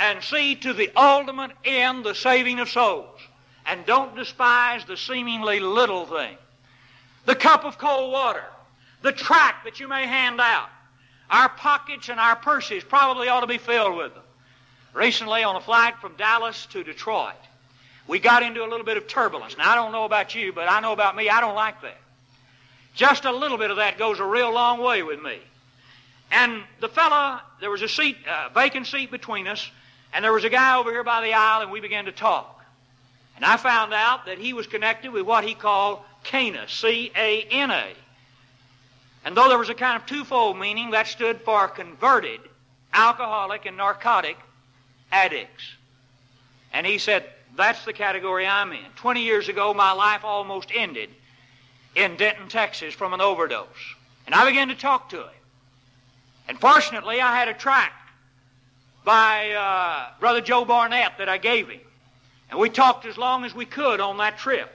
and 0.01 0.23
see 0.23 0.55
to 0.55 0.73
the 0.73 0.91
ultimate 0.95 1.51
end, 1.63 2.03
the 2.03 2.15
saving 2.15 2.59
of 2.59 2.67
souls. 2.67 3.19
And 3.67 3.85
don't 3.85 4.15
despise 4.15 4.83
the 4.83 4.97
seemingly 4.97 5.59
little 5.59 6.07
thing. 6.07 6.35
The 7.27 7.35
cup 7.35 7.65
of 7.65 7.77
cold 7.77 8.11
water, 8.11 8.43
the 9.03 9.11
tract 9.11 9.63
that 9.65 9.79
you 9.79 9.87
may 9.87 10.07
hand 10.07 10.41
out, 10.41 10.69
Our 11.31 11.47
pockets 11.47 12.09
and 12.09 12.19
our 12.19 12.35
purses 12.35 12.83
probably 12.83 13.29
ought 13.29 13.39
to 13.39 13.47
be 13.47 13.57
filled 13.57 13.95
with 13.95 14.13
them. 14.13 14.23
Recently, 14.93 15.43
on 15.43 15.55
a 15.55 15.61
flight 15.61 15.95
from 16.01 16.13
Dallas 16.17 16.65
to 16.71 16.83
Detroit, 16.83 17.33
we 18.05 18.19
got 18.19 18.43
into 18.43 18.65
a 18.65 18.67
little 18.67 18.85
bit 18.85 18.97
of 18.97 19.07
turbulence. 19.07 19.57
Now, 19.57 19.71
I 19.71 19.75
don't 19.75 19.93
know 19.93 20.03
about 20.03 20.35
you, 20.35 20.51
but 20.51 20.69
I 20.69 20.81
know 20.81 20.91
about 20.91 21.15
me, 21.15 21.29
I 21.29 21.39
don't 21.39 21.55
like 21.55 21.81
that. 21.83 21.97
Just 22.93 23.23
a 23.23 23.31
little 23.31 23.57
bit 23.57 23.71
of 23.71 23.77
that 23.77 23.97
goes 23.97 24.19
a 24.19 24.25
real 24.25 24.51
long 24.53 24.81
way 24.81 25.01
with 25.03 25.21
me. 25.21 25.39
And 26.29 26.63
the 26.81 26.89
fella, 26.89 27.41
there 27.61 27.69
was 27.69 27.81
a 27.81 27.87
seat, 27.87 28.17
a 28.27 28.53
vacant 28.53 28.87
seat 28.87 29.09
between 29.09 29.47
us, 29.47 29.71
and 30.13 30.23
there 30.23 30.33
was 30.33 30.43
a 30.43 30.49
guy 30.49 30.77
over 30.77 30.91
here 30.91 31.03
by 31.03 31.21
the 31.21 31.33
aisle, 31.33 31.61
and 31.61 31.71
we 31.71 31.79
began 31.79 32.05
to 32.05 32.11
talk. 32.11 32.63
And 33.35 33.45
I 33.45 33.57
found 33.57 33.93
out 33.93 34.25
that 34.25 34.37
he 34.37 34.53
was 34.53 34.67
connected 34.67 35.11
with 35.11 35.25
what 35.25 35.43
he 35.43 35.53
called 35.53 35.99
Cana, 36.23 36.67
C 36.67 37.11
A 37.15 37.43
N 37.43 37.71
A. 37.71 37.87
And 39.23 39.35
though 39.37 39.49
there 39.49 39.57
was 39.57 39.69
a 39.69 39.75
kind 39.75 40.01
of 40.01 40.07
twofold 40.07 40.57
meaning, 40.57 40.91
that 40.91 41.07
stood 41.07 41.41
for 41.41 41.67
converted 41.67 42.39
alcoholic 42.93 43.65
and 43.65 43.77
narcotic 43.77 44.37
addicts. 45.11 45.63
And 46.73 46.85
he 46.85 46.97
said, 46.97 47.25
That's 47.55 47.83
the 47.85 47.93
category 47.93 48.45
I'm 48.45 48.71
in. 48.71 48.85
Twenty 48.95 49.23
years 49.23 49.49
ago, 49.49 49.73
my 49.73 49.91
life 49.91 50.23
almost 50.23 50.69
ended 50.73 51.09
in 51.95 52.15
Denton, 52.17 52.47
Texas 52.47 52.93
from 52.93 53.13
an 53.13 53.21
overdose. 53.21 53.67
And 54.25 54.35
I 54.35 54.45
began 54.45 54.67
to 54.69 54.75
talk 54.75 55.09
to 55.09 55.21
him. 55.21 55.29
And 56.47 56.59
fortunately, 56.59 57.21
I 57.21 57.35
had 57.35 57.47
a 57.47 57.53
tract 57.53 58.00
by 59.03 59.51
uh, 59.51 60.19
Brother 60.19 60.41
Joe 60.41 60.65
Barnett 60.65 61.17
that 61.17 61.29
I 61.29 61.37
gave 61.37 61.69
him. 61.69 61.79
And 62.49 62.59
we 62.59 62.69
talked 62.69 63.05
as 63.05 63.17
long 63.17 63.45
as 63.45 63.55
we 63.55 63.65
could 63.65 63.99
on 63.99 64.17
that 64.17 64.37
trip. 64.37 64.69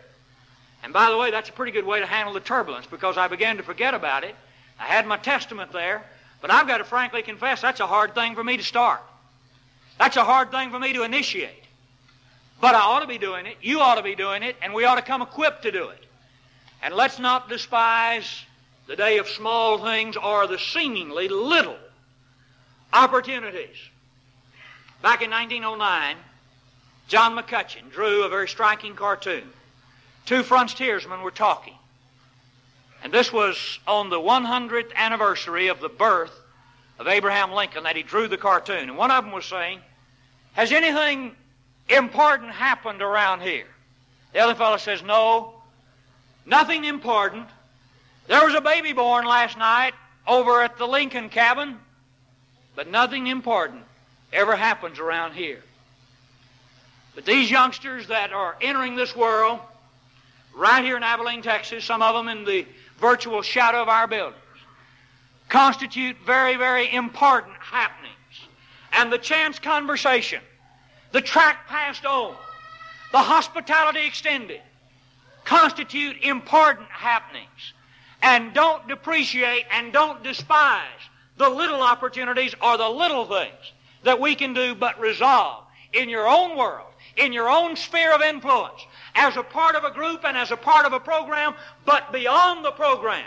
And 0.83 0.93
by 0.93 1.11
the 1.11 1.17
way, 1.17 1.31
that's 1.31 1.49
a 1.49 1.53
pretty 1.53 1.73
good 1.73 1.85
way 1.85 2.01
to 2.01 2.07
handle 2.07 2.33
the 2.33 2.41
turbulence 2.41 2.87
because 2.87 3.17
I 3.17 3.29
began 3.29 3.57
to 3.59 3.63
forget 3.63 3.95
about 3.95 4.25
it. 4.25 4.35
I 4.79 4.85
had 4.85 5.07
my 5.07 5.17
testament 5.17 5.73
there, 5.73 6.05
but 6.41 6.51
I've 6.51 6.67
got 6.67 6.79
to 6.79 6.85
frankly 6.85 7.23
confess 7.23 7.61
that's 7.61 7.81
a 7.81 7.87
hard 7.87 8.15
thing 8.15 8.35
for 8.35 8.45
me 8.45 8.57
to 8.57 8.63
start. 8.63 9.01
That's 9.99 10.17
a 10.17 10.25
hard 10.25 10.51
thing 10.51 10.71
for 10.71 10.79
me 10.79 10.93
to 10.93 11.03
initiate. 11.03 11.65
But 12.61 12.75
I 12.75 12.81
ought 12.81 13.01
to 13.01 13.07
be 13.07 13.19
doing 13.19 13.47
it, 13.47 13.57
you 13.61 13.81
ought 13.81 13.97
to 13.97 14.03
be 14.03 14.15
doing 14.15 14.43
it, 14.43 14.57
and 14.63 14.73
we 14.73 14.85
ought 14.85 14.97
to 14.97 15.03
come 15.03 15.23
equipped 15.23 15.63
to 15.63 15.73
do 15.73 15.89
it. 15.89 16.05
And 16.83 16.95
let's 16.95 17.19
not 17.19 17.49
despise 17.49 18.45
the 18.87 18.97
day 18.97 19.19
of 19.19 19.29
small 19.29 19.79
things 19.79 20.17
or 20.17 20.47
the 20.47 20.59
seemingly 20.59 21.29
little 21.29 21.77
opportunities. 22.93 23.77
Back 25.03 25.23
in 25.23 25.31
1909, 25.31 26.17
John 27.09 27.37
McCutcheon 27.37 27.91
drew 27.93 28.25
a 28.25 28.29
very 28.29 28.49
striking 28.49 28.95
cartoon. 28.95 29.45
Two 30.25 30.43
frontiersmen 30.43 31.23
were 31.23 31.31
talking. 31.31 31.75
And 33.05 33.13
this 33.13 33.33
was 33.33 33.79
on 33.87 34.11
the 34.11 34.19
100th 34.19 34.93
anniversary 34.95 35.69
of 35.69 35.81
the 35.81 35.89
birth 35.89 36.33
of 36.99 37.07
Abraham 37.07 37.53
Lincoln 37.53 37.85
that 37.85 37.95
he 37.95 38.03
drew 38.03 38.27
the 38.27 38.39
cartoon. 38.39 38.89
And 38.89 38.97
one 38.97 39.11
of 39.11 39.23
them 39.23 39.33
was 39.33 39.45
saying, 39.45 39.81
Has 40.55 40.73
anything 40.73 41.37
important 41.89 42.51
happened 42.51 43.03
around 43.03 43.43
here? 43.43 43.67
The 44.33 44.41
other 44.41 44.55
fellow 44.55 44.79
says, 44.79 45.03
No, 45.03 45.55
nothing 46.47 46.85
important. 46.85 47.47
There 48.27 48.45
was 48.45 48.55
a 48.55 48.61
baby 48.61 48.93
born 48.93 49.27
last 49.27 49.57
night 49.57 49.95
over 50.27 50.63
at 50.63 50.79
the 50.79 50.89
Lincoln 50.89 51.29
cabin, 51.29 51.79
but 52.75 52.91
nothing 52.91 53.29
important 53.29 53.85
ever 54.33 54.57
happens 54.57 54.99
around 54.99 55.35
here. 55.35 55.63
But 57.15 57.25
these 57.25 57.51
youngsters 57.51 58.09
that 58.09 58.33
are 58.33 58.57
entering 58.61 58.95
this 58.95 59.17
world, 59.17 59.59
right 60.55 60.85
here 60.85 60.97
in 60.97 61.03
Abilene, 61.03 61.43
Texas, 61.43 61.85
some 61.85 62.03
of 62.03 62.15
them 62.15 62.29
in 62.29 62.45
the 62.45 62.67
virtual 62.99 63.43
shadow 63.43 63.81
of 63.81 63.89
our 63.89 64.07
buildings, 64.07 64.37
constitute 65.49 66.17
very, 66.27 66.57
very 66.57 66.93
important 66.93 67.57
happenings. 67.59 68.13
And 68.93 69.13
the 69.13 69.19
chance 69.19 69.59
conversation, 69.59 70.43
the 71.13 71.21
track 71.21 71.69
passed 71.69 72.05
on, 72.05 72.35
the 73.13 73.19
hospitality 73.19 74.07
extended, 74.07 74.61
constitute 75.45 76.17
important 76.23 76.89
happenings. 76.89 77.73
And 78.23 78.53
don't 78.53 78.87
depreciate 78.89 79.67
and 79.71 79.93
don't 79.93 80.23
despise 80.23 80.83
the 81.37 81.49
little 81.49 81.81
opportunities 81.83 82.55
or 82.61 82.77
the 82.77 82.89
little 82.89 83.25
things 83.25 83.73
that 84.07 84.21
we 84.21 84.35
can 84.35 84.55
do, 84.55 84.75
but 84.75 84.99
resolve 85.01 85.65
in 85.93 86.09
your 86.09 86.29
own 86.29 86.57
world, 86.57 86.87
in 87.17 87.33
your 87.33 87.49
own 87.49 87.77
sphere 87.77 88.15
of 88.15 88.23
influence, 88.23 88.81
as 89.15 89.37
a 89.37 89.43
part 89.43 89.75
of 89.75 89.85
a 89.85 89.91
group 89.91 90.25
and 90.25 90.37
as 90.37 90.53
a 90.53 90.57
part 90.57 90.87
of 90.87 90.93
a 90.93 91.01
program, 91.01 91.55
but 91.85 92.13
beyond 92.13 92.65
the 92.65 92.71
program, 92.71 93.27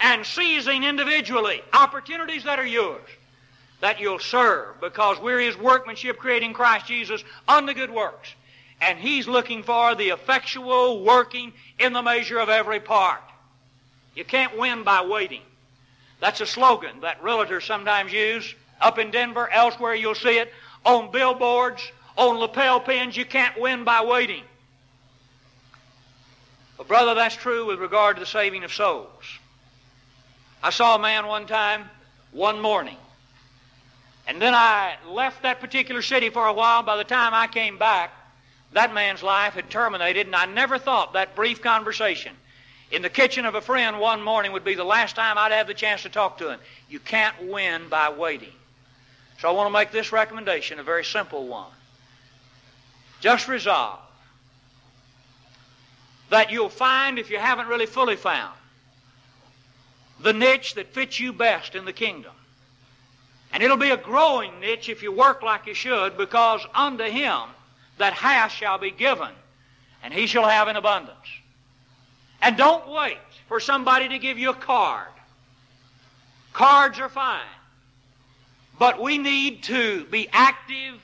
and 0.00 0.26
seizing 0.26 0.84
individually 0.84 1.62
opportunities 1.72 2.44
that 2.44 2.58
are 2.58 2.66
yours, 2.66 3.08
that 3.80 4.00
you'll 4.00 4.18
serve, 4.18 4.80
because 4.80 5.18
we're 5.20 5.40
His 5.40 5.56
workmanship 5.56 6.18
creating 6.18 6.52
Christ 6.52 6.86
Jesus 6.86 7.22
unto 7.46 7.72
good 7.72 7.90
works. 7.90 8.34
And 8.80 8.98
He's 8.98 9.28
looking 9.28 9.62
for 9.62 9.94
the 9.94 10.08
effectual 10.08 11.04
working 11.04 11.52
in 11.78 11.92
the 11.92 12.02
measure 12.02 12.38
of 12.38 12.48
every 12.48 12.80
part. 12.80 13.22
You 14.14 14.24
can't 14.24 14.58
win 14.58 14.82
by 14.82 15.02
waiting. 15.02 15.42
That's 16.20 16.40
a 16.40 16.46
slogan 16.46 17.00
that 17.02 17.22
realtors 17.22 17.62
sometimes 17.62 18.12
use. 18.12 18.54
Up 18.80 18.98
in 18.98 19.10
Denver, 19.10 19.48
elsewhere 19.50 19.94
you'll 19.94 20.14
see 20.14 20.38
it. 20.38 20.52
On 20.84 21.10
billboards, 21.10 21.82
on 22.16 22.38
lapel 22.38 22.80
pins, 22.80 23.16
you 23.16 23.24
can't 23.24 23.58
win 23.60 23.84
by 23.84 24.04
waiting. 24.04 24.42
But, 26.76 26.88
brother, 26.88 27.14
that's 27.14 27.34
true 27.34 27.66
with 27.66 27.78
regard 27.78 28.16
to 28.16 28.20
the 28.20 28.26
saving 28.26 28.64
of 28.64 28.72
souls. 28.72 29.24
I 30.62 30.70
saw 30.70 30.96
a 30.96 30.98
man 30.98 31.26
one 31.26 31.46
time, 31.46 31.88
one 32.32 32.60
morning, 32.60 32.96
and 34.26 34.40
then 34.42 34.54
I 34.54 34.96
left 35.08 35.42
that 35.42 35.60
particular 35.60 36.02
city 36.02 36.28
for 36.28 36.46
a 36.46 36.52
while. 36.52 36.82
By 36.82 36.96
the 36.96 37.04
time 37.04 37.32
I 37.32 37.46
came 37.46 37.78
back, 37.78 38.12
that 38.72 38.92
man's 38.92 39.22
life 39.22 39.54
had 39.54 39.70
terminated, 39.70 40.26
and 40.26 40.36
I 40.36 40.46
never 40.46 40.78
thought 40.78 41.14
that 41.14 41.34
brief 41.36 41.62
conversation 41.62 42.34
in 42.90 43.02
the 43.02 43.10
kitchen 43.10 43.46
of 43.46 43.54
a 43.54 43.60
friend 43.60 43.98
one 43.98 44.22
morning 44.22 44.52
would 44.52 44.64
be 44.64 44.74
the 44.74 44.84
last 44.84 45.16
time 45.16 45.38
I'd 45.38 45.52
have 45.52 45.66
the 45.66 45.74
chance 45.74 46.02
to 46.02 46.08
talk 46.08 46.38
to 46.38 46.50
him. 46.50 46.60
You 46.88 47.00
can't 47.00 47.48
win 47.48 47.88
by 47.88 48.10
waiting. 48.10 48.52
So 49.38 49.48
I 49.48 49.52
want 49.52 49.68
to 49.68 49.72
make 49.72 49.90
this 49.90 50.12
recommendation, 50.12 50.78
a 50.78 50.82
very 50.82 51.04
simple 51.04 51.46
one. 51.46 51.70
Just 53.20 53.48
resolve 53.48 54.00
that 56.30 56.50
you'll 56.50 56.68
find, 56.68 57.18
if 57.18 57.30
you 57.30 57.38
haven't 57.38 57.68
really 57.68 57.86
fully 57.86 58.16
found, 58.16 58.54
the 60.20 60.32
niche 60.32 60.74
that 60.74 60.92
fits 60.92 61.20
you 61.20 61.32
best 61.32 61.74
in 61.74 61.84
the 61.84 61.92
kingdom. 61.92 62.32
And 63.52 63.62
it'll 63.62 63.76
be 63.76 63.90
a 63.90 63.96
growing 63.96 64.58
niche 64.60 64.88
if 64.88 65.02
you 65.02 65.12
work 65.12 65.42
like 65.42 65.66
you 65.66 65.74
should, 65.74 66.16
because 66.16 66.66
unto 66.74 67.04
him 67.04 67.42
that 67.98 68.12
hath 68.12 68.52
shall 68.52 68.78
be 68.78 68.90
given, 68.90 69.30
and 70.02 70.12
he 70.12 70.26
shall 70.26 70.48
have 70.48 70.68
in 70.68 70.76
abundance. 70.76 71.16
And 72.42 72.56
don't 72.56 72.88
wait 72.88 73.18
for 73.48 73.60
somebody 73.60 74.08
to 74.08 74.18
give 74.18 74.38
you 74.38 74.50
a 74.50 74.54
card. 74.54 75.08
Cards 76.52 76.98
are 76.98 77.08
fine. 77.08 77.40
But 78.78 79.00
we 79.00 79.18
need 79.18 79.62
to 79.64 80.04
be 80.06 80.28
active 80.32 81.00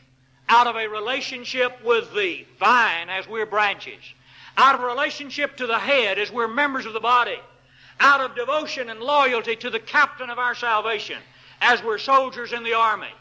out 0.49 0.67
of 0.67 0.77
a 0.77 0.87
relationship 0.87 1.83
with 1.85 2.13
the 2.15 2.47
vine 2.59 3.09
as 3.09 3.27
we're 3.27 3.47
branches, 3.47 4.03
out 4.57 4.75
of 4.75 4.83
a 4.83 4.87
relationship 4.87 5.57
to 5.57 5.67
the 5.67 5.79
head 5.79 6.19
as 6.19 6.31
we're 6.31 6.49
members 6.49 6.85
of 6.85 6.93
the 6.93 7.01
body, 7.01 7.39
out 8.01 8.21
of 8.21 8.35
devotion 8.37 8.91
and 8.91 9.01
loyalty 9.01 9.57
to 9.57 9.71
the 9.71 9.81
captain 9.81 10.29
of 10.29 10.39
our 10.39 10.55
salvation 10.55 11.19
as 11.63 11.83
we're 11.83 11.99
soldiers 11.99 12.53
in 12.53 12.63
the 12.63 12.75
army. 12.75 13.15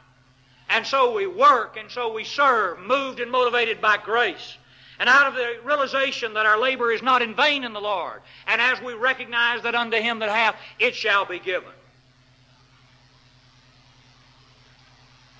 And 0.70 0.86
so 0.86 1.14
we 1.14 1.28
work 1.28 1.78
and 1.78 1.90
so 1.90 2.12
we 2.12 2.24
serve, 2.24 2.80
moved 2.80 3.20
and 3.20 3.32
motivated 3.32 3.80
by 3.80 3.98
grace. 3.98 4.58
And 5.00 5.08
out 5.08 5.28
of 5.28 5.36
the 5.36 5.60
realization 5.64 6.34
that 6.34 6.46
our 6.46 6.60
labor 6.60 6.92
is 6.92 7.02
not 7.02 7.22
in 7.22 7.36
vain 7.36 7.64
in 7.64 7.74
the 7.74 7.82
Lord, 7.82 8.22
and 8.46 8.62
as 8.62 8.82
we 8.82 8.94
recognize 8.94 9.64
that 9.64 9.74
unto 9.74 9.98
him 9.98 10.20
that 10.20 10.30
hath, 10.30 10.56
it 10.80 10.94
shall 10.94 11.26
be 11.26 11.40
given. 11.40 11.72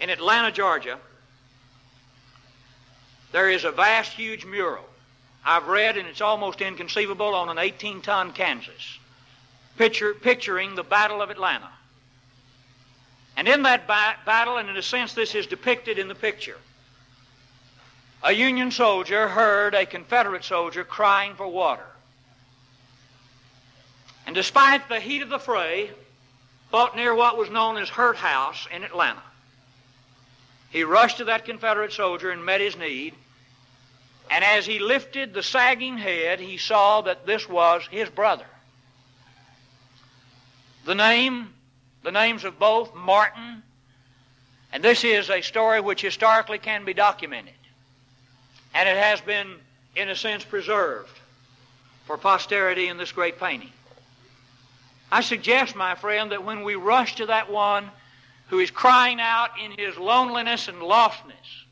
In 0.02 0.10
Atlanta, 0.10 0.52
Georgia, 0.52 0.98
there 3.32 3.52
is 3.52 3.64
a 3.66 3.72
vast, 3.72 4.12
huge 4.14 4.46
mural. 4.46 4.84
I've 5.46 5.68
read, 5.68 5.96
and 5.96 6.08
it's 6.08 6.22
almost 6.22 6.60
inconceivable, 6.60 7.36
on 7.36 7.50
an 7.50 7.60
18 7.60 8.02
ton 8.02 8.34
canvas, 8.34 8.98
picture, 9.78 10.16
picturing 10.16 10.74
the 10.74 10.84
Battle 10.84 11.22
of 11.22 11.30
Atlanta. 11.30 11.70
And 13.38 13.48
in 13.48 13.62
that 13.64 13.86
ba- 13.86 14.16
battle, 14.26 14.58
and 14.58 14.70
in 14.70 14.76
a 14.76 14.82
sense, 14.82 15.14
this 15.14 15.36
is 15.36 15.46
depicted 15.46 16.00
in 16.00 16.08
the 16.08 16.16
picture, 16.16 16.58
a 18.24 18.32
Union 18.32 18.72
soldier 18.72 19.28
heard 19.28 19.76
a 19.76 19.86
Confederate 19.86 20.44
soldier 20.44 20.84
crying 20.84 21.36
for 21.36 21.48
water. 21.48 21.86
And 24.26 24.34
despite 24.34 24.90
the 24.90 25.00
heat 25.00 25.22
of 25.22 25.30
the 25.30 25.40
fray, 25.40 25.92
fought 26.72 26.96
near 26.96 27.14
what 27.14 27.38
was 27.38 27.52
known 27.52 27.78
as 27.78 27.90
Hurt 27.90 28.18
House 28.18 28.68
in 28.72 28.84
Atlanta. 28.84 29.22
He 30.72 30.84
rushed 30.84 31.18
to 31.18 31.26
that 31.26 31.46
Confederate 31.46 31.94
soldier 31.94 32.32
and 32.32 32.44
met 32.44 32.62
his 32.62 32.78
need. 32.78 33.14
And 34.30 34.44
as 34.44 34.66
he 34.66 34.80
lifted 34.80 35.34
the 35.34 35.44
sagging 35.44 35.98
head, 35.98 36.40
he 36.40 36.58
saw 36.58 37.02
that 37.02 37.26
this 37.26 37.48
was 37.48 37.86
his 37.92 38.10
brother. 38.10 38.46
The 40.86 40.96
name 40.96 41.54
the 42.04 42.12
names 42.12 42.44
of 42.44 42.58
both 42.58 42.94
Martin, 42.96 43.62
and 44.74 44.84
this 44.84 45.04
is 45.04 45.30
a 45.30 45.42
story 45.42 45.80
which 45.82 46.02
historically 46.02 46.58
can 46.58 46.86
be 46.86 46.94
documented. 46.94 47.54
And 48.74 48.88
it 48.88 48.98
has 48.98 49.22
been, 49.22 49.56
in 49.96 50.10
a 50.10 50.16
sense, 50.16 50.44
preserved 50.44 51.20
for 52.06 52.18
posterity 52.18 52.88
in 52.88 52.98
this 52.98 53.12
great 53.12 53.40
painting. 53.40 53.72
I 55.12 55.22
suggest, 55.22 55.76
my 55.76 55.96
friend, 55.96 56.32
that 56.32 56.44
when 56.44 56.64
we 56.64 56.76
rush 56.76 57.16
to 57.18 57.26
that 57.28 57.52
one 57.52 57.92
who 58.52 58.60
is 58.60 58.70
crying 58.70 59.22
out 59.22 59.52
in 59.64 59.72
his 59.72 59.98
loneliness 59.98 60.68
and 60.68 60.78
lostness, 60.80 61.64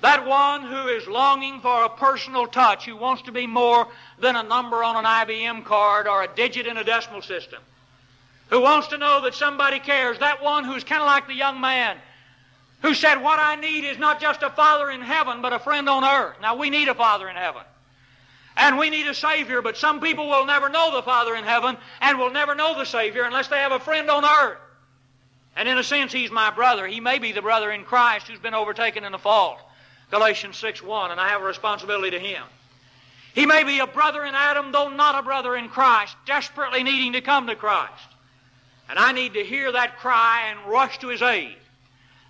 that 0.00 0.24
one 0.24 0.62
who 0.62 0.86
is 0.86 1.08
longing 1.08 1.60
for 1.60 1.84
a 1.84 1.88
personal 1.88 2.46
touch, 2.46 2.84
who 2.84 2.96
wants 2.96 3.22
to 3.22 3.32
be 3.32 3.48
more 3.48 3.88
than 4.20 4.36
a 4.36 4.44
number 4.44 4.84
on 4.84 4.94
an 4.94 5.04
IBM 5.04 5.64
card 5.64 6.06
or 6.06 6.22
a 6.22 6.28
digit 6.36 6.68
in 6.68 6.76
a 6.76 6.84
decimal 6.84 7.20
system, 7.20 7.60
who 8.48 8.60
wants 8.60 8.86
to 8.86 8.96
know 8.96 9.20
that 9.22 9.34
somebody 9.34 9.80
cares, 9.80 10.20
that 10.20 10.40
one 10.40 10.62
who's 10.62 10.84
kind 10.84 11.02
of 11.02 11.06
like 11.06 11.26
the 11.26 11.34
young 11.34 11.60
man 11.60 11.96
who 12.82 12.94
said, 12.94 13.16
What 13.16 13.40
I 13.40 13.56
need 13.56 13.82
is 13.82 13.98
not 13.98 14.20
just 14.20 14.44
a 14.44 14.50
father 14.50 14.90
in 14.90 15.00
heaven, 15.00 15.42
but 15.42 15.52
a 15.52 15.58
friend 15.58 15.88
on 15.88 16.04
earth. 16.04 16.36
Now, 16.40 16.54
we 16.54 16.70
need 16.70 16.86
a 16.86 16.94
father 16.94 17.28
in 17.28 17.34
heaven. 17.34 17.62
And 18.56 18.78
we 18.78 18.88
need 18.88 19.08
a 19.08 19.14
Savior, 19.14 19.62
but 19.62 19.76
some 19.76 19.98
people 20.00 20.28
will 20.28 20.46
never 20.46 20.68
know 20.68 20.94
the 20.94 21.02
Father 21.02 21.34
in 21.34 21.44
heaven 21.44 21.76
and 22.00 22.18
will 22.18 22.30
never 22.30 22.54
know 22.54 22.78
the 22.78 22.86
Savior 22.86 23.24
unless 23.24 23.48
they 23.48 23.58
have 23.58 23.72
a 23.72 23.80
friend 23.80 24.08
on 24.08 24.24
earth. 24.24 24.58
And 25.56 25.68
in 25.68 25.78
a 25.78 25.84
sense, 25.84 26.12
he's 26.12 26.30
my 26.30 26.50
brother. 26.50 26.86
He 26.86 27.00
may 27.00 27.18
be 27.18 27.32
the 27.32 27.42
brother 27.42 27.70
in 27.70 27.84
Christ 27.84 28.28
who's 28.28 28.38
been 28.38 28.54
overtaken 28.54 29.04
in 29.04 29.12
the 29.12 29.18
fault. 29.18 29.58
Galatians 30.10 30.56
6 30.58 30.82
1, 30.82 31.10
and 31.10 31.20
I 31.20 31.28
have 31.28 31.42
a 31.42 31.46
responsibility 31.46 32.10
to 32.10 32.18
him. 32.18 32.42
He 33.34 33.46
may 33.46 33.64
be 33.64 33.80
a 33.80 33.86
brother 33.86 34.24
in 34.24 34.34
Adam, 34.34 34.72
though 34.72 34.88
not 34.88 35.18
a 35.18 35.22
brother 35.22 35.56
in 35.56 35.68
Christ, 35.68 36.16
desperately 36.26 36.82
needing 36.82 37.14
to 37.14 37.20
come 37.20 37.46
to 37.48 37.56
Christ. 37.56 37.92
And 38.88 38.98
I 38.98 39.12
need 39.12 39.34
to 39.34 39.44
hear 39.44 39.72
that 39.72 39.98
cry 39.98 40.48
and 40.50 40.70
rush 40.70 40.98
to 40.98 41.08
his 41.08 41.22
aid. 41.22 41.56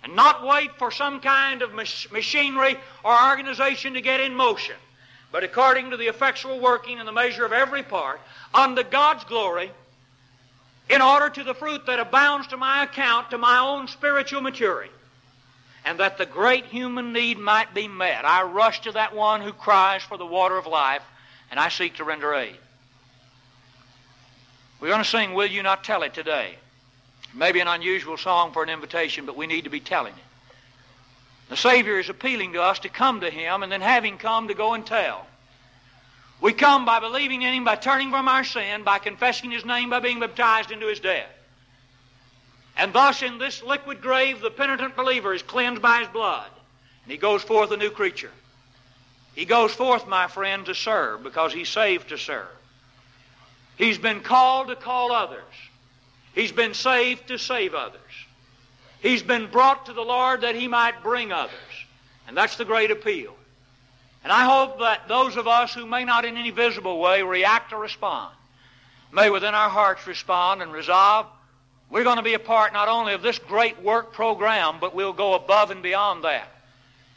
And 0.03 0.15
not 0.15 0.45
wait 0.45 0.71
for 0.77 0.91
some 0.91 1.19
kind 1.19 1.61
of 1.61 1.73
machinery 1.73 2.77
or 3.03 3.29
organization 3.29 3.93
to 3.93 4.01
get 4.01 4.19
in 4.19 4.33
motion 4.33 4.75
but 5.31 5.43
according 5.43 5.91
to 5.91 5.97
the 5.97 6.07
effectual 6.07 6.59
working 6.59 6.99
and 6.99 7.07
the 7.07 7.11
measure 7.11 7.45
of 7.45 7.53
every 7.53 7.83
part, 7.83 8.19
unto 8.53 8.83
God's 8.83 9.23
glory, 9.25 9.71
in 10.89 11.01
order 11.01 11.29
to 11.29 11.43
the 11.43 11.53
fruit 11.53 11.85
that 11.85 11.99
abounds 11.99 12.47
to 12.47 12.57
my 12.57 12.83
account, 12.83 13.31
to 13.31 13.37
my 13.37 13.59
own 13.59 13.87
spiritual 13.87 14.41
maturity, 14.41 14.91
and 15.85 15.99
that 15.99 16.17
the 16.17 16.25
great 16.25 16.65
human 16.65 17.13
need 17.13 17.37
might 17.37 17.73
be 17.73 17.87
met. 17.87 18.25
I 18.25 18.43
rush 18.43 18.81
to 18.81 18.91
that 18.93 19.15
one 19.15 19.41
who 19.41 19.51
cries 19.51 20.03
for 20.03 20.17
the 20.17 20.25
water 20.25 20.57
of 20.57 20.65
life, 20.65 21.03
and 21.51 21.59
I 21.59 21.69
seek 21.69 21.95
to 21.95 22.03
render 22.03 22.33
aid. 22.33 22.57
We're 24.79 24.89
going 24.89 25.03
to 25.03 25.09
sing 25.09 25.33
Will 25.33 25.47
You 25.47 25.63
Not 25.63 25.83
Tell 25.83 26.03
It 26.03 26.13
today. 26.13 26.55
Maybe 27.33 27.59
an 27.59 27.67
unusual 27.67 28.17
song 28.17 28.51
for 28.51 28.63
an 28.63 28.69
invitation, 28.69 29.25
but 29.25 29.35
we 29.35 29.47
need 29.47 29.63
to 29.63 29.69
be 29.69 29.79
telling 29.79 30.13
it. 30.13 30.19
The 31.49 31.57
Savior 31.57 31.99
is 31.99 32.09
appealing 32.09 32.53
to 32.53 32.61
us 32.61 32.79
to 32.79 32.89
come 32.89 33.21
to 33.21 33.29
Him 33.29 33.63
and 33.63 33.71
then 33.71 33.81
having 33.81 34.17
come 34.17 34.49
to 34.49 34.53
go 34.53 34.73
and 34.73 34.85
tell. 34.85 35.25
We 36.39 36.53
come 36.53 36.85
by 36.85 36.99
believing 36.99 37.41
in 37.41 37.53
Him, 37.53 37.63
by 37.63 37.75
turning 37.75 38.11
from 38.11 38.27
our 38.27 38.43
sin, 38.43 38.83
by 38.83 38.99
confessing 38.99 39.51
His 39.51 39.65
name, 39.65 39.89
by 39.89 39.99
being 39.99 40.19
baptized 40.19 40.71
into 40.71 40.87
His 40.87 40.99
death. 40.99 41.29
And 42.75 42.93
thus, 42.93 43.23
in 43.23 43.39
this 43.39 43.63
liquid 43.63 44.01
grave, 44.01 44.39
the 44.39 44.51
penitent 44.51 44.95
believer 44.95 45.33
is 45.33 45.41
cleansed 45.41 45.81
by 45.81 45.99
His 45.99 46.09
blood, 46.09 46.49
and 47.03 47.11
he 47.11 47.17
goes 47.17 47.41
forth 47.41 47.71
a 47.71 47.77
new 47.77 47.89
creature. 47.89 48.31
He 49.37 49.45
goes 49.45 49.71
forth, 49.71 50.07
my 50.07 50.27
friend, 50.27 50.65
to 50.65 50.73
serve 50.73 51.21
because 51.21 51.53
he's 51.53 51.69
saved 51.69 52.09
to 52.09 52.17
serve. 52.17 52.47
He's 53.77 53.99
been 53.99 54.21
called 54.21 54.69
to 54.69 54.75
call 54.75 55.11
others. 55.11 55.43
He's 56.33 56.51
been 56.51 56.73
saved 56.73 57.27
to 57.27 57.37
save 57.37 57.75
others. 57.75 58.01
He's 58.99 59.21
been 59.21 59.45
brought 59.45 59.85
to 59.85 59.93
the 59.93 60.01
Lord 60.01 60.41
that 60.41 60.55
he 60.55 60.67
might 60.67 61.03
bring 61.03 61.31
others. 61.31 61.53
And 62.27 62.35
that's 62.35 62.57
the 62.57 62.65
great 62.65 62.89
appeal. 62.89 63.36
And 64.27 64.33
I 64.33 64.43
hope 64.43 64.79
that 64.79 65.07
those 65.07 65.37
of 65.37 65.47
us 65.47 65.73
who 65.73 65.85
may 65.85 66.03
not 66.03 66.25
in 66.25 66.35
any 66.35 66.51
visible 66.51 66.99
way 66.99 67.23
react 67.23 67.71
or 67.71 67.79
respond 67.79 68.35
may 69.09 69.29
within 69.29 69.55
our 69.55 69.69
hearts 69.69 70.05
respond 70.05 70.61
and 70.61 70.73
resolve 70.73 71.27
we're 71.89 72.03
going 72.03 72.17
to 72.17 72.23
be 72.23 72.33
a 72.33 72.39
part 72.39 72.73
not 72.73 72.89
only 72.89 73.13
of 73.13 73.21
this 73.21 73.39
great 73.39 73.81
work 73.81 74.11
program, 74.11 74.79
but 74.81 74.93
we'll 74.93 75.13
go 75.13 75.33
above 75.33 75.71
and 75.71 75.81
beyond 75.81 76.25
that. 76.25 76.49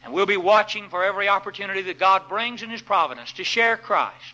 And 0.03 0.13
we'll 0.13 0.25
be 0.25 0.37
watching 0.37 0.87
for 0.87 1.03
every 1.03 1.27
opportunity 1.27 1.81
that 1.81 1.99
God 1.99 2.29
brings 2.29 2.63
in 2.63 2.69
His 2.69 2.81
providence 2.81 3.33
to 3.33 3.43
share 3.43 3.75
Christ, 3.75 4.33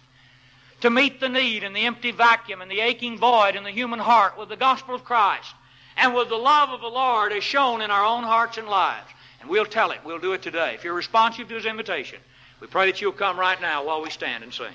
to 0.82 0.92
meet 0.92 1.20
the 1.20 1.30
need 1.30 1.64
and 1.64 1.76
the 1.76 1.88
empty 1.88 2.12
vacuum 2.12 2.62
and 2.62 2.70
the 2.70 2.82
aching 2.82 3.18
void 3.18 3.56
in 3.56 3.64
the 3.64 3.72
human 3.72 3.98
heart 3.98 4.38
with 4.38 4.50
the 4.50 4.56
gospel 4.56 4.94
of 4.94 5.04
Christ 5.04 5.52
and 5.98 6.14
with 6.14 6.30
the 6.30 6.36
love 6.36 6.70
of 6.70 6.82
the 6.82 6.88
Lord 6.88 7.34
as 7.34 7.44
shown 7.44 7.82
in 7.82 7.90
our 7.90 8.06
own 8.06 8.24
hearts 8.24 8.60
and 8.60 8.68
lives. 8.68 9.10
And 9.42 9.50
we'll 9.50 9.66
tell 9.66 9.90
it. 9.90 10.02
We'll 10.06 10.20
do 10.20 10.34
it 10.34 10.44
today. 10.44 10.76
If 10.76 10.84
you're 10.84 10.94
responsive 10.94 11.48
to 11.48 11.56
His 11.56 11.66
invitation, 11.66 12.20
we 12.60 12.68
pray 12.68 12.88
that 12.88 13.02
you'll 13.02 13.12
come 13.12 13.40
right 13.40 13.60
now 13.62 13.86
while 13.86 14.02
we 14.02 14.10
stand 14.10 14.44
and 14.44 14.54
sing. 14.54 14.74